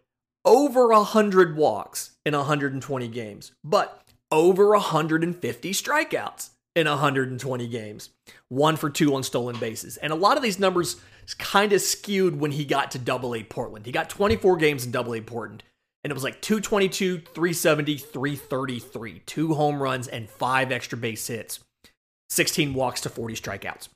over 0.46 0.88
100 0.88 1.56
walks 1.56 2.16
in 2.24 2.34
120 2.34 3.08
games, 3.08 3.52
but 3.62 4.02
over 4.30 4.70
150 4.70 5.72
strikeouts 5.72 6.50
in 6.74 6.88
120 6.88 7.68
games. 7.68 8.10
One 8.48 8.76
for 8.76 8.88
two 8.88 9.14
on 9.14 9.22
stolen 9.22 9.58
bases. 9.58 9.98
And 9.98 10.12
a 10.12 10.16
lot 10.16 10.38
of 10.38 10.42
these 10.42 10.58
numbers 10.58 10.96
kind 11.38 11.74
of 11.74 11.82
skewed 11.82 12.40
when 12.40 12.52
he 12.52 12.64
got 12.64 12.90
to 12.92 12.98
double 12.98 13.34
A 13.34 13.42
Portland. 13.42 13.84
He 13.84 13.92
got 13.92 14.08
24 14.08 14.56
games 14.56 14.86
in 14.86 14.92
double 14.92 15.14
A 15.14 15.20
Portland. 15.20 15.62
And 16.02 16.10
it 16.10 16.14
was 16.14 16.24
like 16.24 16.40
222, 16.40 17.18
370, 17.18 17.98
333, 17.98 19.22
two 19.26 19.54
home 19.54 19.82
runs, 19.82 20.08
and 20.08 20.30
five 20.30 20.72
extra 20.72 20.96
base 20.96 21.26
hits, 21.26 21.60
16 22.30 22.72
walks 22.72 23.02
to 23.02 23.10
40 23.10 23.34
strikeouts. 23.34 23.88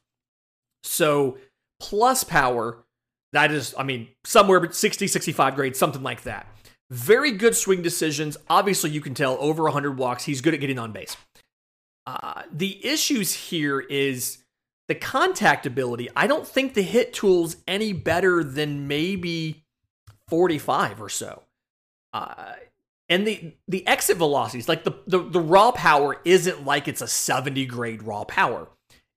So, 0.82 1.38
plus 1.80 2.22
power, 2.24 2.84
that 3.32 3.50
is, 3.50 3.74
I 3.78 3.84
mean, 3.84 4.08
somewhere 4.24 4.70
60, 4.70 5.06
65 5.06 5.54
grades, 5.54 5.78
something 5.78 6.02
like 6.02 6.22
that. 6.24 6.46
Very 6.90 7.32
good 7.32 7.56
swing 7.56 7.80
decisions. 7.80 8.36
Obviously, 8.50 8.90
you 8.90 9.00
can 9.00 9.14
tell 9.14 9.38
over 9.40 9.62
100 9.64 9.96
walks, 9.96 10.24
he's 10.24 10.42
good 10.42 10.52
at 10.52 10.60
getting 10.60 10.78
on 10.78 10.92
base. 10.92 11.16
Uh, 12.06 12.42
the 12.52 12.84
issues 12.84 13.32
here 13.32 13.80
is 13.80 14.44
the 14.88 14.94
contact 14.94 15.64
ability. 15.64 16.10
I 16.14 16.26
don't 16.26 16.46
think 16.46 16.74
the 16.74 16.82
hit 16.82 17.14
tool's 17.14 17.56
any 17.66 17.94
better 17.94 18.44
than 18.44 18.86
maybe 18.86 19.64
45 20.28 21.00
or 21.00 21.08
so. 21.08 21.42
And 23.10 23.26
the 23.26 23.52
the 23.68 23.86
exit 23.86 24.16
velocities, 24.16 24.68
like 24.68 24.84
the, 24.84 24.92
the 25.06 25.18
the 25.18 25.40
raw 25.40 25.72
power, 25.72 26.20
isn't 26.24 26.64
like 26.64 26.88
it's 26.88 27.02
a 27.02 27.06
70 27.06 27.66
grade 27.66 28.02
raw 28.02 28.24
power. 28.24 28.68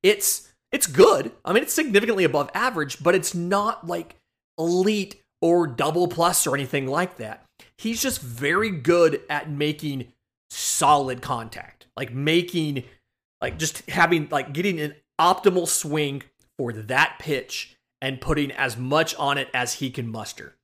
It's 0.03 0.51
it's 0.71 0.87
good. 0.87 1.31
I 1.45 1.53
mean, 1.53 1.63
it's 1.63 1.73
significantly 1.73 2.23
above 2.23 2.49
average, 2.53 3.01
but 3.01 3.15
it's 3.15 3.33
not 3.33 3.87
like 3.87 4.17
elite 4.57 5.21
or 5.41 5.67
double 5.67 6.07
plus 6.07 6.45
or 6.45 6.55
anything 6.55 6.87
like 6.87 7.17
that. 7.17 7.43
He's 7.77 8.01
just 8.01 8.21
very 8.21 8.71
good 8.71 9.21
at 9.29 9.49
making 9.49 10.11
solid 10.49 11.21
contact, 11.21 11.87
like 11.95 12.13
making, 12.13 12.83
like 13.41 13.57
just 13.57 13.89
having, 13.89 14.27
like 14.29 14.53
getting 14.53 14.79
an 14.79 14.95
optimal 15.19 15.67
swing 15.67 16.23
for 16.57 16.73
that 16.73 17.17
pitch 17.19 17.75
and 18.01 18.21
putting 18.21 18.51
as 18.51 18.77
much 18.77 19.15
on 19.15 19.37
it 19.37 19.49
as 19.53 19.75
he 19.75 19.89
can 19.89 20.07
muster. 20.07 20.55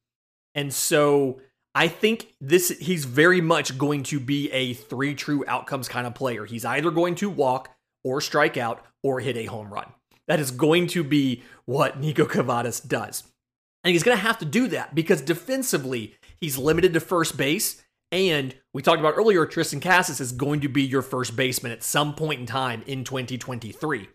And 0.56 0.74
so 0.74 1.39
I 1.76 1.88
think 1.88 2.34
this 2.40 2.70
he's 2.70 3.06
very 3.06 3.42
much 3.42 3.78
going 3.78 4.04
to 4.04 4.20
be 4.20 4.52
a 4.52 4.74
three 4.74 5.16
true 5.16 5.44
outcomes 5.48 5.88
kind 5.88 6.06
of 6.06 6.14
player. 6.14 6.46
He's 6.46 6.66
either 6.66 6.92
going 6.92 7.16
to 7.16 7.30
walk 7.30 7.70
or 8.04 8.22
strike 8.22 8.58
out 8.58 8.86
or 9.02 9.20
hit 9.20 9.38
a 9.38 9.46
home 9.46 9.74
run. 9.74 9.92
That 10.28 10.40
is 10.40 10.52
going 10.52 10.88
to 10.88 11.04
be 11.04 11.44
what 11.66 12.00
Niko 12.02 12.26
Kavadas 12.26 12.88
does. 12.88 13.24
And 13.84 13.92
he's 13.92 14.04
going 14.04 14.18
to 14.18 14.24
have 14.24 14.38
to 14.40 14.46
do 14.46 14.68
that 14.70 14.96
because 14.96 15.22
defensively, 15.22 16.16
he's 16.40 16.58
limited 16.58 16.94
to 16.94 17.00
first 17.00 17.36
base. 17.36 17.82
And 18.12 18.56
we 18.74 18.82
talked 18.82 19.00
about 19.00 19.16
earlier, 19.18 19.46
Triston 19.46 19.82
Casas 19.82 20.22
is 20.22 20.32
going 20.32 20.62
to 20.62 20.70
be 20.70 20.84
your 20.84 21.02
first 21.02 21.36
baseman 21.36 21.72
at 21.72 21.84
some 21.84 22.14
point 22.14 22.40
in 22.40 22.46
time 22.46 22.84
in 22.86 23.04
2023. 23.04 24.08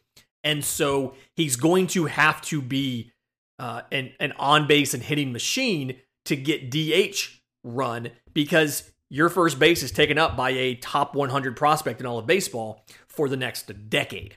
And 0.44 0.64
so 0.64 1.14
he's 1.36 1.56
going 1.56 1.88
to 1.88 2.06
have 2.06 2.40
to 2.42 2.62
be 2.62 3.10
uh, 3.58 3.82
an, 3.90 4.12
an 4.20 4.32
on 4.38 4.66
base 4.66 4.94
and 4.94 5.02
hitting 5.02 5.32
machine 5.32 5.96
to 6.26 6.36
get 6.36 6.70
DH 6.70 7.37
run 7.74 8.10
because 8.32 8.90
your 9.10 9.28
first 9.28 9.58
base 9.58 9.82
is 9.82 9.92
taken 9.92 10.18
up 10.18 10.36
by 10.36 10.50
a 10.50 10.74
top 10.74 11.14
100 11.14 11.56
prospect 11.56 12.00
in 12.00 12.06
all 12.06 12.18
of 12.18 12.26
baseball 12.26 12.84
for 13.08 13.28
the 13.28 13.36
next 13.36 13.70
decade. 13.88 14.36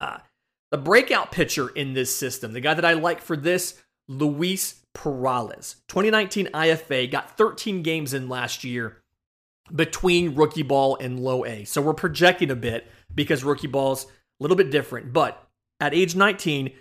Uh, 0.00 0.18
the 0.70 0.78
breakout 0.78 1.32
pitcher 1.32 1.68
in 1.68 1.94
this 1.94 2.14
system, 2.14 2.52
the 2.52 2.60
guy 2.60 2.74
that 2.74 2.84
I 2.84 2.94
like 2.94 3.20
for 3.20 3.36
this, 3.36 3.80
Luis 4.08 4.80
Perales. 4.94 5.76
2019 5.88 6.46
IFA, 6.46 7.10
got 7.10 7.36
13 7.36 7.82
games 7.82 8.14
in 8.14 8.28
last 8.28 8.64
year 8.64 8.98
between 9.74 10.34
rookie 10.34 10.62
ball 10.62 10.96
and 11.00 11.20
low 11.20 11.44
A. 11.44 11.64
So 11.64 11.80
we're 11.80 11.94
projecting 11.94 12.50
a 12.50 12.56
bit 12.56 12.86
because 13.14 13.44
rookie 13.44 13.68
ball's 13.68 14.04
a 14.04 14.08
little 14.40 14.56
bit 14.56 14.70
different. 14.70 15.12
But 15.12 15.42
at 15.78 15.94
age 15.94 16.16
19, 16.16 16.72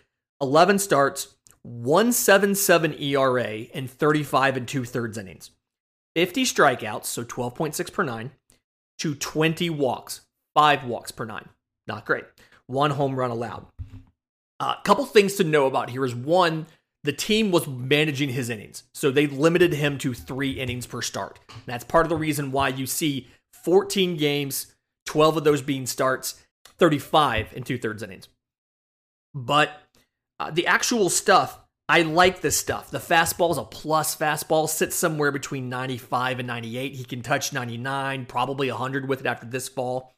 11 0.42 0.80
starts, 0.80 1.36
177 1.64 3.02
ERA 3.02 3.50
in 3.50 3.88
35 3.88 4.58
and 4.58 4.68
two 4.68 4.86
thirds 4.86 5.18
innings, 5.18 5.52
50 6.16 6.44
strikeouts, 6.44 7.06
so 7.06 7.24
12.6 7.24 7.94
per 7.94 8.04
nine, 8.04 8.32
to 9.00 9.16
20 9.16 9.70
walks, 9.70 10.22
five 10.54 10.84
walks 10.84 11.12
per 11.12 11.26
nine. 11.26 11.50
Not 11.88 12.06
great. 12.06 12.26
One 12.68 12.92
home 12.92 13.16
run 13.16 13.32
allowed. 13.32 13.66
A 14.60 14.66
uh, 14.66 14.82
couple 14.82 15.06
things 15.06 15.36
to 15.36 15.44
know 15.44 15.66
about 15.66 15.90
here 15.90 16.04
is 16.04 16.14
one, 16.14 16.68
the 17.04 17.14
team 17.14 17.50
was 17.52 17.66
managing 17.66 18.30
his 18.30 18.50
innings, 18.50 18.84
so 18.94 19.10
they 19.10 19.26
limited 19.26 19.74
him 19.74 19.98
to 20.00 20.14
three 20.14 20.52
innings 20.52 20.86
per 20.86 21.02
start. 21.02 21.40
That's 21.66 21.86
part 21.86 22.06
of 22.06 22.10
the 22.10 22.18
reason 22.18 22.52
why 22.52 22.70
you 22.70 22.86
see 22.86 23.28
14 23.64 24.18
games, 24.18 24.76
12 25.06 25.38
of 25.38 25.44
those 25.46 25.62
being 25.62 25.86
starts, 25.86 26.42
35 26.78 27.54
and 27.56 27.66
two 27.66 27.78
thirds 27.78 28.04
innings. 28.04 28.28
But 29.34 29.72
uh, 30.40 30.52
the 30.52 30.68
actual 30.68 31.10
stuff, 31.10 31.60
I 31.88 32.04
like 32.04 32.42
this 32.42 32.56
stuff. 32.56 32.92
The 32.92 33.00
fastball 33.00 33.52
is 33.52 33.58
a 33.58 33.64
plus 33.64 34.16
fastball, 34.16 34.70
sits 34.70 34.96
somewhere 34.96 35.32
between 35.32 35.70
95 35.70 36.40
and 36.40 36.48
98. 36.48 36.96
He 36.96 37.04
can 37.04 37.22
touch 37.22 37.52
99, 37.52 38.26
probably 38.28 38.70
100 38.70 39.10
with 39.10 39.22
it 39.22 39.26
after 39.26 39.48
this 39.48 39.68
fall. 39.68 40.14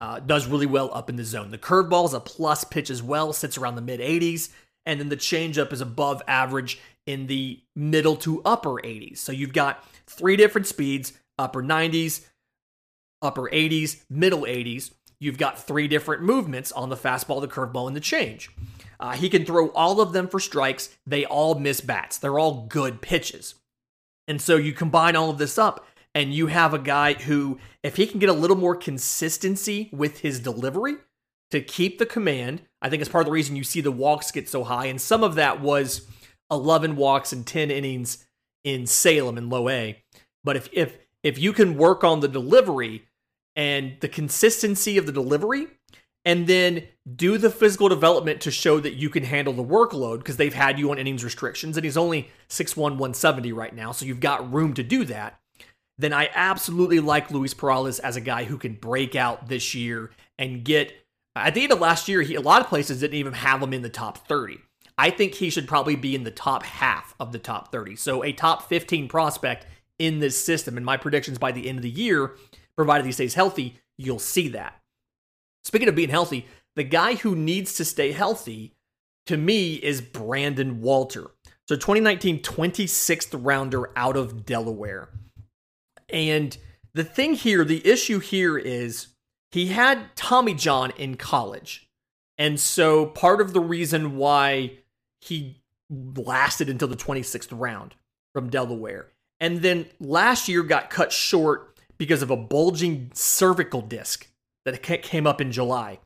Uh, 0.00 0.20
does 0.20 0.46
really 0.46 0.66
well 0.66 0.90
up 0.92 1.08
in 1.08 1.16
the 1.16 1.24
zone. 1.24 1.50
The 1.50 1.58
curveball 1.58 2.06
is 2.06 2.12
a 2.12 2.20
plus 2.20 2.64
pitch 2.64 2.90
as 2.90 3.02
well, 3.02 3.32
sits 3.32 3.56
around 3.56 3.76
the 3.76 3.82
mid 3.82 4.00
80s. 4.00 4.50
And 4.84 5.00
then 5.00 5.08
the 5.08 5.16
changeup 5.16 5.72
is 5.72 5.80
above 5.80 6.22
average 6.28 6.78
in 7.06 7.28
the 7.28 7.60
middle 7.74 8.16
to 8.16 8.42
upper 8.44 8.74
80s. 8.74 9.18
So 9.18 9.32
you've 9.32 9.52
got 9.52 9.84
three 10.06 10.36
different 10.36 10.66
speeds 10.66 11.12
upper 11.38 11.62
90s, 11.62 12.24
upper 13.22 13.48
80s, 13.50 14.02
middle 14.10 14.42
80s. 14.42 14.90
You've 15.18 15.38
got 15.38 15.58
three 15.58 15.88
different 15.88 16.22
movements 16.22 16.72
on 16.72 16.88
the 16.88 16.96
fastball, 16.96 17.40
the 17.40 17.48
curveball, 17.48 17.86
and 17.86 17.96
the 17.96 18.00
change. 18.00 18.50
Uh, 18.98 19.12
he 19.12 19.28
can 19.28 19.44
throw 19.44 19.68
all 19.70 20.00
of 20.00 20.12
them 20.12 20.28
for 20.28 20.40
strikes. 20.40 20.96
They 21.06 21.24
all 21.24 21.56
miss 21.56 21.80
bats. 21.80 22.18
They're 22.18 22.38
all 22.38 22.66
good 22.66 23.02
pitches. 23.02 23.54
And 24.28 24.40
so 24.40 24.56
you 24.56 24.72
combine 24.72 25.16
all 25.16 25.30
of 25.30 25.38
this 25.38 25.58
up, 25.58 25.86
and 26.14 26.34
you 26.34 26.48
have 26.48 26.74
a 26.74 26.78
guy 26.78 27.14
who, 27.14 27.58
if 27.82 27.96
he 27.96 28.06
can 28.06 28.18
get 28.18 28.28
a 28.28 28.34
little 28.34 28.56
more 28.56 28.74
consistency 28.74 29.88
with 29.92 30.20
his 30.20 30.40
delivery 30.40 30.96
to 31.50 31.60
keep 31.60 31.98
the 31.98 32.06
command, 32.06 32.62
I 32.82 32.88
think 32.88 33.00
it's 33.00 33.10
part 33.10 33.22
of 33.22 33.26
the 33.26 33.32
reason 33.32 33.56
you 33.56 33.64
see 33.64 33.80
the 33.80 33.92
walks 33.92 34.30
get 34.30 34.48
so 34.48 34.64
high. 34.64 34.86
And 34.86 35.00
some 35.00 35.22
of 35.22 35.36
that 35.36 35.60
was 35.60 36.08
11 36.50 36.96
walks 36.96 37.32
and 37.32 37.46
10 37.46 37.70
innings 37.70 38.26
in 38.64 38.86
Salem 38.86 39.38
in 39.38 39.48
low 39.48 39.68
A. 39.68 40.02
But 40.42 40.56
if 40.56 40.68
if 40.72 40.96
if 41.22 41.38
you 41.38 41.52
can 41.52 41.76
work 41.76 42.04
on 42.04 42.20
the 42.20 42.28
delivery 42.28 43.04
and 43.54 43.96
the 44.00 44.08
consistency 44.08 44.98
of 44.98 45.06
the 45.06 45.12
delivery, 45.12 45.66
and 46.26 46.46
then 46.46 46.82
do 47.14 47.38
the 47.38 47.48
physical 47.48 47.88
development 47.88 48.42
to 48.42 48.50
show 48.50 48.80
that 48.80 48.94
you 48.94 49.08
can 49.08 49.22
handle 49.22 49.54
the 49.54 49.64
workload 49.64 50.18
because 50.18 50.36
they've 50.36 50.52
had 50.52 50.78
you 50.78 50.90
on 50.90 50.98
innings 50.98 51.24
restrictions 51.24 51.78
and 51.78 51.84
he's 51.84 51.96
only 51.96 52.28
6'1 52.50 52.76
170 52.76 53.52
right 53.52 53.74
now 53.74 53.92
so 53.92 54.04
you've 54.04 54.20
got 54.20 54.52
room 54.52 54.74
to 54.74 54.82
do 54.82 55.04
that 55.06 55.40
then 55.96 56.12
i 56.12 56.28
absolutely 56.34 57.00
like 57.00 57.30
luis 57.30 57.54
perales 57.54 58.00
as 58.00 58.16
a 58.16 58.20
guy 58.20 58.44
who 58.44 58.58
can 58.58 58.74
break 58.74 59.14
out 59.16 59.48
this 59.48 59.74
year 59.74 60.10
and 60.36 60.64
get 60.64 60.92
at 61.34 61.54
the 61.54 61.62
end 61.62 61.72
of 61.72 61.80
last 61.80 62.08
year 62.08 62.20
he, 62.20 62.34
a 62.34 62.40
lot 62.40 62.60
of 62.60 62.66
places 62.66 63.00
didn't 63.00 63.14
even 63.14 63.32
have 63.32 63.62
him 63.62 63.72
in 63.72 63.82
the 63.82 63.88
top 63.88 64.26
30 64.28 64.58
I 64.98 65.10
think 65.10 65.34
he 65.34 65.50
should 65.50 65.68
probably 65.68 65.96
be 65.96 66.14
in 66.14 66.24
the 66.24 66.30
top 66.30 66.62
half 66.62 67.14
of 67.20 67.32
the 67.32 67.38
top 67.38 67.70
30. 67.70 67.96
So 67.96 68.24
a 68.24 68.32
top 68.32 68.68
15 68.68 69.08
prospect 69.08 69.66
in 69.98 70.20
this 70.20 70.42
system. 70.42 70.76
And 70.76 70.86
my 70.86 70.96
predictions 70.96 71.38
by 71.38 71.52
the 71.52 71.68
end 71.68 71.78
of 71.78 71.82
the 71.82 71.90
year, 71.90 72.36
provided 72.76 73.04
he 73.06 73.12
stays 73.12 73.34
healthy, 73.34 73.78
you'll 73.98 74.18
see 74.18 74.48
that. 74.48 74.80
Speaking 75.66 75.88
of 75.88 75.96
being 75.96 76.10
healthy, 76.10 76.46
the 76.76 76.84
guy 76.84 77.16
who 77.16 77.34
needs 77.34 77.74
to 77.74 77.84
stay 77.84 78.12
healthy 78.12 78.76
to 79.26 79.36
me 79.36 79.74
is 79.74 80.00
Brandon 80.00 80.80
Walter. 80.80 81.32
So 81.66 81.74
2019 81.74 82.40
26th 82.40 83.36
rounder 83.44 83.90
out 83.96 84.16
of 84.16 84.46
Delaware. 84.46 85.08
And 86.08 86.56
the 86.94 87.02
thing 87.02 87.34
here, 87.34 87.64
the 87.64 87.84
issue 87.84 88.20
here 88.20 88.56
is 88.56 89.08
he 89.50 89.66
had 89.66 90.14
Tommy 90.14 90.54
John 90.54 90.92
in 90.96 91.16
college. 91.16 91.90
And 92.38 92.60
so 92.60 93.06
part 93.06 93.40
of 93.40 93.52
the 93.52 93.60
reason 93.60 94.16
why 94.16 94.78
he 95.20 95.62
lasted 95.90 96.68
until 96.68 96.86
the 96.86 96.94
26th 96.94 97.48
round 97.50 97.96
from 98.32 98.50
Delaware. 98.50 99.08
And 99.40 99.62
then 99.62 99.86
last 99.98 100.48
year 100.48 100.62
got 100.62 100.90
cut 100.90 101.12
short 101.12 101.76
because 101.98 102.22
of 102.22 102.30
a 102.30 102.36
bulging 102.36 103.10
cervical 103.14 103.80
disc 103.80 104.28
that 104.66 104.82
came 104.82 105.26
up 105.26 105.40
in 105.40 105.52
July. 105.52 106.00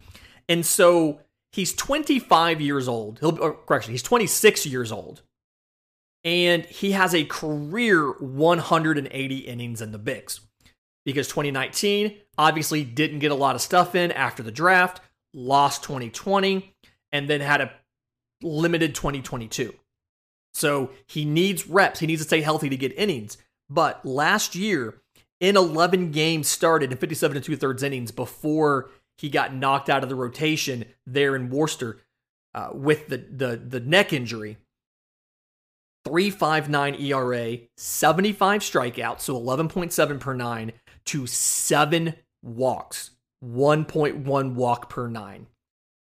And 0.48 0.64
so 0.64 1.20
he's 1.50 1.72
25 1.74 2.60
years 2.60 2.86
old. 2.86 3.18
He'll, 3.18 3.32
correction, 3.32 3.92
he's 3.92 4.02
26 4.02 4.66
years 4.66 4.92
old. 4.92 5.22
And 6.22 6.66
he 6.66 6.92
has 6.92 7.14
a 7.14 7.24
career 7.24 8.12
180 8.20 9.36
innings 9.38 9.80
in 9.80 9.92
the 9.92 9.98
Bigs. 9.98 10.40
Because 11.06 11.28
2019 11.28 12.14
obviously 12.36 12.84
didn't 12.84 13.20
get 13.20 13.32
a 13.32 13.36
lot 13.36 13.54
of 13.54 13.62
stuff 13.62 13.94
in 13.94 14.12
after 14.12 14.42
the 14.42 14.52
draft, 14.52 15.00
lost 15.32 15.82
2020, 15.82 16.74
and 17.10 17.28
then 17.28 17.40
had 17.40 17.62
a 17.62 17.72
limited 18.42 18.94
2022. 18.94 19.74
So 20.52 20.90
he 21.06 21.24
needs 21.24 21.66
reps. 21.66 22.00
He 22.00 22.06
needs 22.06 22.20
to 22.20 22.28
stay 22.28 22.42
healthy 22.42 22.68
to 22.68 22.76
get 22.76 22.92
innings. 22.98 23.38
But 23.70 24.04
last 24.04 24.54
year, 24.54 25.00
in 25.40 25.56
11 25.56 26.12
games 26.12 26.48
started 26.48 26.92
in 26.92 26.98
57 26.98 27.36
and 27.36 27.44
two 27.44 27.56
thirds 27.56 27.82
innings 27.82 28.12
before 28.12 28.90
he 29.18 29.28
got 29.28 29.54
knocked 29.54 29.90
out 29.90 30.02
of 30.02 30.08
the 30.08 30.14
rotation 30.14 30.84
there 31.06 31.34
in 31.34 31.50
Worcester 31.50 32.00
uh, 32.54 32.70
with 32.72 33.08
the, 33.08 33.18
the, 33.18 33.56
the 33.56 33.80
neck 33.80 34.12
injury. 34.12 34.58
359 36.06 36.94
ERA, 36.94 37.58
75 37.76 38.62
strikeouts, 38.62 39.20
so 39.20 39.38
11.7 39.38 40.20
per 40.20 40.32
nine 40.32 40.72
to 41.04 41.26
seven 41.26 42.14
walks, 42.42 43.10
1.1 43.44 44.54
walk 44.54 44.88
per 44.88 45.08
nine. 45.08 45.46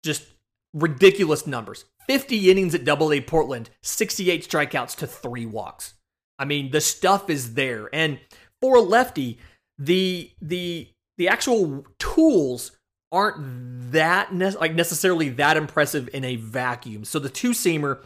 Just 0.03 0.25
ridiculous 0.73 1.47
numbers. 1.47 1.85
50 2.07 2.51
innings 2.51 2.75
at 2.75 2.85
Double 2.85 3.11
A 3.11 3.21
Portland, 3.21 3.69
68 3.81 4.47
strikeouts 4.47 4.95
to 4.97 5.07
three 5.07 5.45
walks. 5.45 5.95
I 6.39 6.45
mean, 6.45 6.71
the 6.71 6.81
stuff 6.81 7.29
is 7.29 7.55
there, 7.55 7.89
and 7.91 8.19
for 8.61 8.79
lefty, 8.79 9.39
the 9.77 10.31
the 10.41 10.89
the 11.17 11.27
actual 11.27 11.85
tools 11.99 12.71
aren't 13.11 13.91
that 13.91 14.33
ne- 14.33 14.51
like 14.51 14.73
necessarily 14.73 15.29
that 15.29 15.57
impressive 15.57 16.09
in 16.13 16.23
a 16.23 16.35
vacuum. 16.35 17.05
So 17.05 17.19
the 17.19 17.29
two 17.29 17.51
seamer 17.51 17.99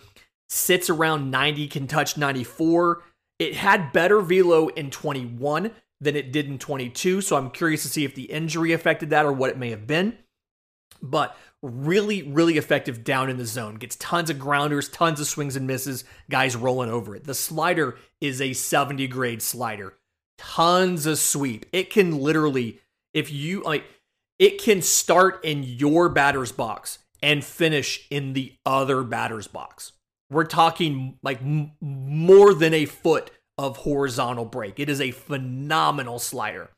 sits 0.49 0.89
around 0.89 1.31
90, 1.31 1.67
can 1.67 1.87
touch 1.87 2.17
94. 2.17 3.03
It 3.39 3.55
had 3.55 3.91
better 3.91 4.21
velo 4.21 4.67
in 4.67 4.91
21 4.91 5.71
than 5.99 6.15
it 6.15 6.31
did 6.31 6.47
in 6.47 6.59
22. 6.59 7.21
So 7.21 7.37
I'm 7.37 7.49
curious 7.49 7.83
to 7.83 7.89
see 7.89 8.05
if 8.05 8.15
the 8.15 8.23
injury 8.23 8.73
affected 8.73 9.09
that 9.11 9.25
or 9.25 9.31
what 9.31 9.49
it 9.49 9.57
may 9.57 9.69
have 9.69 9.87
been. 9.87 10.17
But 11.01 11.35
really, 11.63 12.23
really 12.23 12.57
effective 12.57 13.03
down 13.03 13.29
in 13.29 13.37
the 13.37 13.45
zone. 13.45 13.75
Gets 13.75 13.95
tons 13.95 14.29
of 14.29 14.39
grounders, 14.39 14.89
tons 14.89 15.19
of 15.19 15.27
swings 15.27 15.55
and 15.55 15.65
misses, 15.65 16.03
guys 16.29 16.55
rolling 16.55 16.89
over 16.89 17.15
it. 17.15 17.23
The 17.23 17.33
slider 17.33 17.97
is 18.19 18.41
a 18.41 18.53
70 18.53 19.07
grade 19.07 19.41
slider. 19.41 19.93
Tons 20.41 21.06
of 21.06 21.19
sweep. 21.19 21.67
It 21.71 21.91
can 21.91 22.19
literally, 22.19 22.80
if 23.13 23.32
you 23.32 23.62
like, 23.62 23.86
it 24.39 24.62
can 24.62 24.82
start 24.82 25.45
in 25.45 25.63
your 25.63 26.10
batter's 26.10 26.51
box 26.51 26.97
and 27.21 27.43
finish 27.43 28.08
in 28.10 28.34
the 28.34 28.54
other 28.65 29.04
batter's 29.04 29.47
box. 29.47 29.91
We're 30.32 30.45
talking 30.45 31.19
like 31.21 31.41
m- 31.41 31.73
more 31.80 32.56
than 32.56 32.73
a 32.73 32.86
foot 32.86 33.30
of 33.58 33.77
horizontal 33.77 34.45
break. 34.45 34.80
It 34.80 34.89
is 34.89 34.99
a 34.99 35.12
phenomenal 35.12 36.17
slider. 36.17 36.71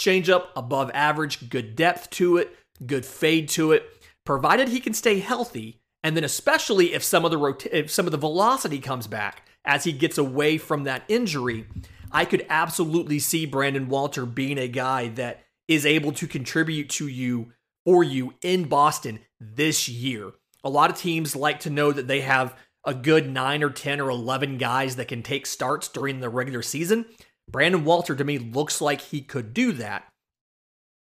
Changeup 0.00 0.46
above 0.56 0.90
average, 0.94 1.50
good 1.50 1.76
depth 1.76 2.08
to 2.10 2.38
it, 2.38 2.56
good 2.86 3.04
fade 3.04 3.48
to 3.50 3.72
it 3.72 3.84
provided 4.24 4.68
he 4.68 4.80
can 4.80 4.94
stay 4.94 5.18
healthy, 5.18 5.80
and 6.02 6.16
then 6.16 6.24
especially 6.24 6.94
if 6.94 7.02
some 7.02 7.24
of 7.24 7.30
the 7.30 7.38
rota- 7.38 7.76
if 7.76 7.90
some 7.90 8.06
of 8.06 8.12
the 8.12 8.18
velocity 8.18 8.78
comes 8.78 9.06
back 9.06 9.46
as 9.64 9.84
he 9.84 9.92
gets 9.92 10.16
away 10.18 10.58
from 10.58 10.84
that 10.84 11.02
injury, 11.08 11.66
I 12.12 12.24
could 12.24 12.46
absolutely 12.48 13.18
see 13.18 13.46
Brandon 13.46 13.88
Walter 13.88 14.26
being 14.26 14.58
a 14.58 14.68
guy 14.68 15.08
that 15.08 15.42
is 15.66 15.86
able 15.86 16.12
to 16.12 16.26
contribute 16.26 16.90
to 16.90 17.08
you 17.08 17.52
for 17.84 18.04
you 18.04 18.34
in 18.42 18.64
Boston 18.64 19.20
this 19.40 19.88
year. 19.88 20.32
A 20.62 20.70
lot 20.70 20.90
of 20.90 20.98
teams 20.98 21.34
like 21.34 21.60
to 21.60 21.70
know 21.70 21.90
that 21.90 22.06
they 22.06 22.20
have 22.20 22.56
a 22.84 22.94
good 22.94 23.30
9 23.30 23.62
or 23.62 23.70
10 23.70 24.00
or 24.00 24.10
11 24.10 24.58
guys 24.58 24.96
that 24.96 25.08
can 25.08 25.22
take 25.22 25.46
starts 25.46 25.88
during 25.88 26.20
the 26.20 26.28
regular 26.28 26.62
season. 26.62 27.06
Brandon 27.48 27.84
Walter 27.84 28.14
to 28.14 28.24
me 28.24 28.38
looks 28.38 28.80
like 28.80 29.00
he 29.00 29.20
could 29.20 29.54
do 29.54 29.72
that. 29.72 30.08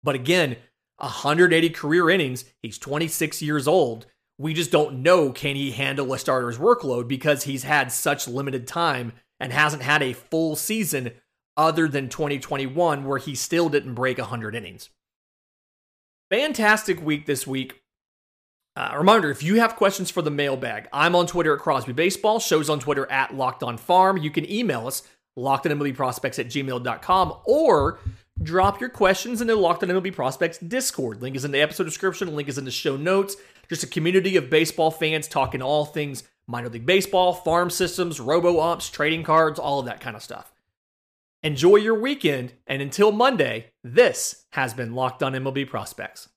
But 0.03 0.15
again, 0.15 0.57
180 0.99 1.71
career 1.71 2.11
innings. 2.11 2.45
He's 2.63 2.79
26 2.79 3.43
years 3.43 3.69
old. 3.69 4.07
We 4.39 4.55
just 4.55 4.71
don't 4.71 5.03
know 5.03 5.33
can 5.33 5.57
he 5.57 5.73
handle 5.73 6.13
a 6.13 6.19
starter's 6.19 6.59
workload 6.59 7.09
because 7.09 7.45
he's 7.45 7.63
had 7.63 7.93
such 7.93 8.27
limited 8.27 8.67
time 8.67 9.13
and 9.41 9.53
hasn't 9.53 9.83
had 9.83 10.03
a 10.03 10.13
full 10.13 10.57
season 10.57 11.13
other 11.57 11.89
than 11.89 12.09
2021 12.09 13.05
where 13.05 13.19
he 13.19 13.35
still 13.35 13.69
didn't 13.69 13.95
break 13.95 14.19
100 14.19 14.55
innings. 14.55 14.91
Fantastic 16.31 17.01
week 17.05 17.27
this 17.27 17.47
week. 17.47 17.81
Uh, 18.77 18.93
reminder 18.97 19.31
if 19.31 19.43
you 19.43 19.61
have 19.61 19.77
questions 19.77 20.11
for 20.11 20.21
the 20.21 20.31
mailbag, 20.31 20.89
I'm 20.93 21.15
on 21.15 21.27
Twitter 21.27 21.55
at 21.55 21.61
Crosby 21.61 21.93
Baseball, 21.93 22.41
shows 22.41 22.69
on 22.69 22.81
Twitter 22.81 23.11
at 23.11 23.35
Locked 23.35 23.63
On 23.63 23.77
Farm. 23.77 24.17
You 24.17 24.31
can 24.31 24.51
email 24.51 24.89
us, 24.89 25.05
lockedonmlbprospects 25.39 26.41
at 26.41 26.47
gmail.com, 26.47 27.35
or 27.45 28.01
drop 28.43 28.81
your 28.81 28.91
questions 28.91 29.41
in 29.41 29.47
the 29.47 29.55
Locked 29.55 29.85
On 29.85 29.91
MLB 29.91 30.13
Prospects 30.13 30.59
Discord. 30.59 31.23
Link 31.23 31.37
is 31.37 31.45
in 31.45 31.53
the 31.53 31.61
episode 31.61 31.85
description, 31.85 32.35
link 32.35 32.49
is 32.49 32.59
in 32.59 32.65
the 32.65 32.71
show 32.73 32.97
notes. 32.97 33.37
Just 33.69 33.85
a 33.85 33.87
community 33.87 34.37
of 34.37 34.51
baseball 34.51 34.91
fans 34.91 35.29
talking 35.29 35.63
all 35.63 35.85
things 35.85 36.25
minor 36.47 36.69
league 36.69 36.87
baseball, 36.87 37.33
farm 37.33 37.71
systems, 37.71 38.21
robo 38.21 38.59
ops, 38.59 38.91
trading 38.91 39.23
cards, 39.23 39.59
all 39.59 39.81
of 39.81 39.87
that 39.87 40.01
kind 40.01 40.17
of 40.17 40.23
stuff. 40.23 40.53
Enjoy 41.43 41.77
your 41.77 41.99
weekend, 41.99 42.55
and 42.67 42.81
until 42.81 43.13
Monday, 43.13 43.73
this 43.83 44.47
has 44.53 44.73
been 44.73 44.95
Locked 44.95 45.23
On 45.23 45.33
MLB 45.33 45.69
Prospects. 45.69 46.29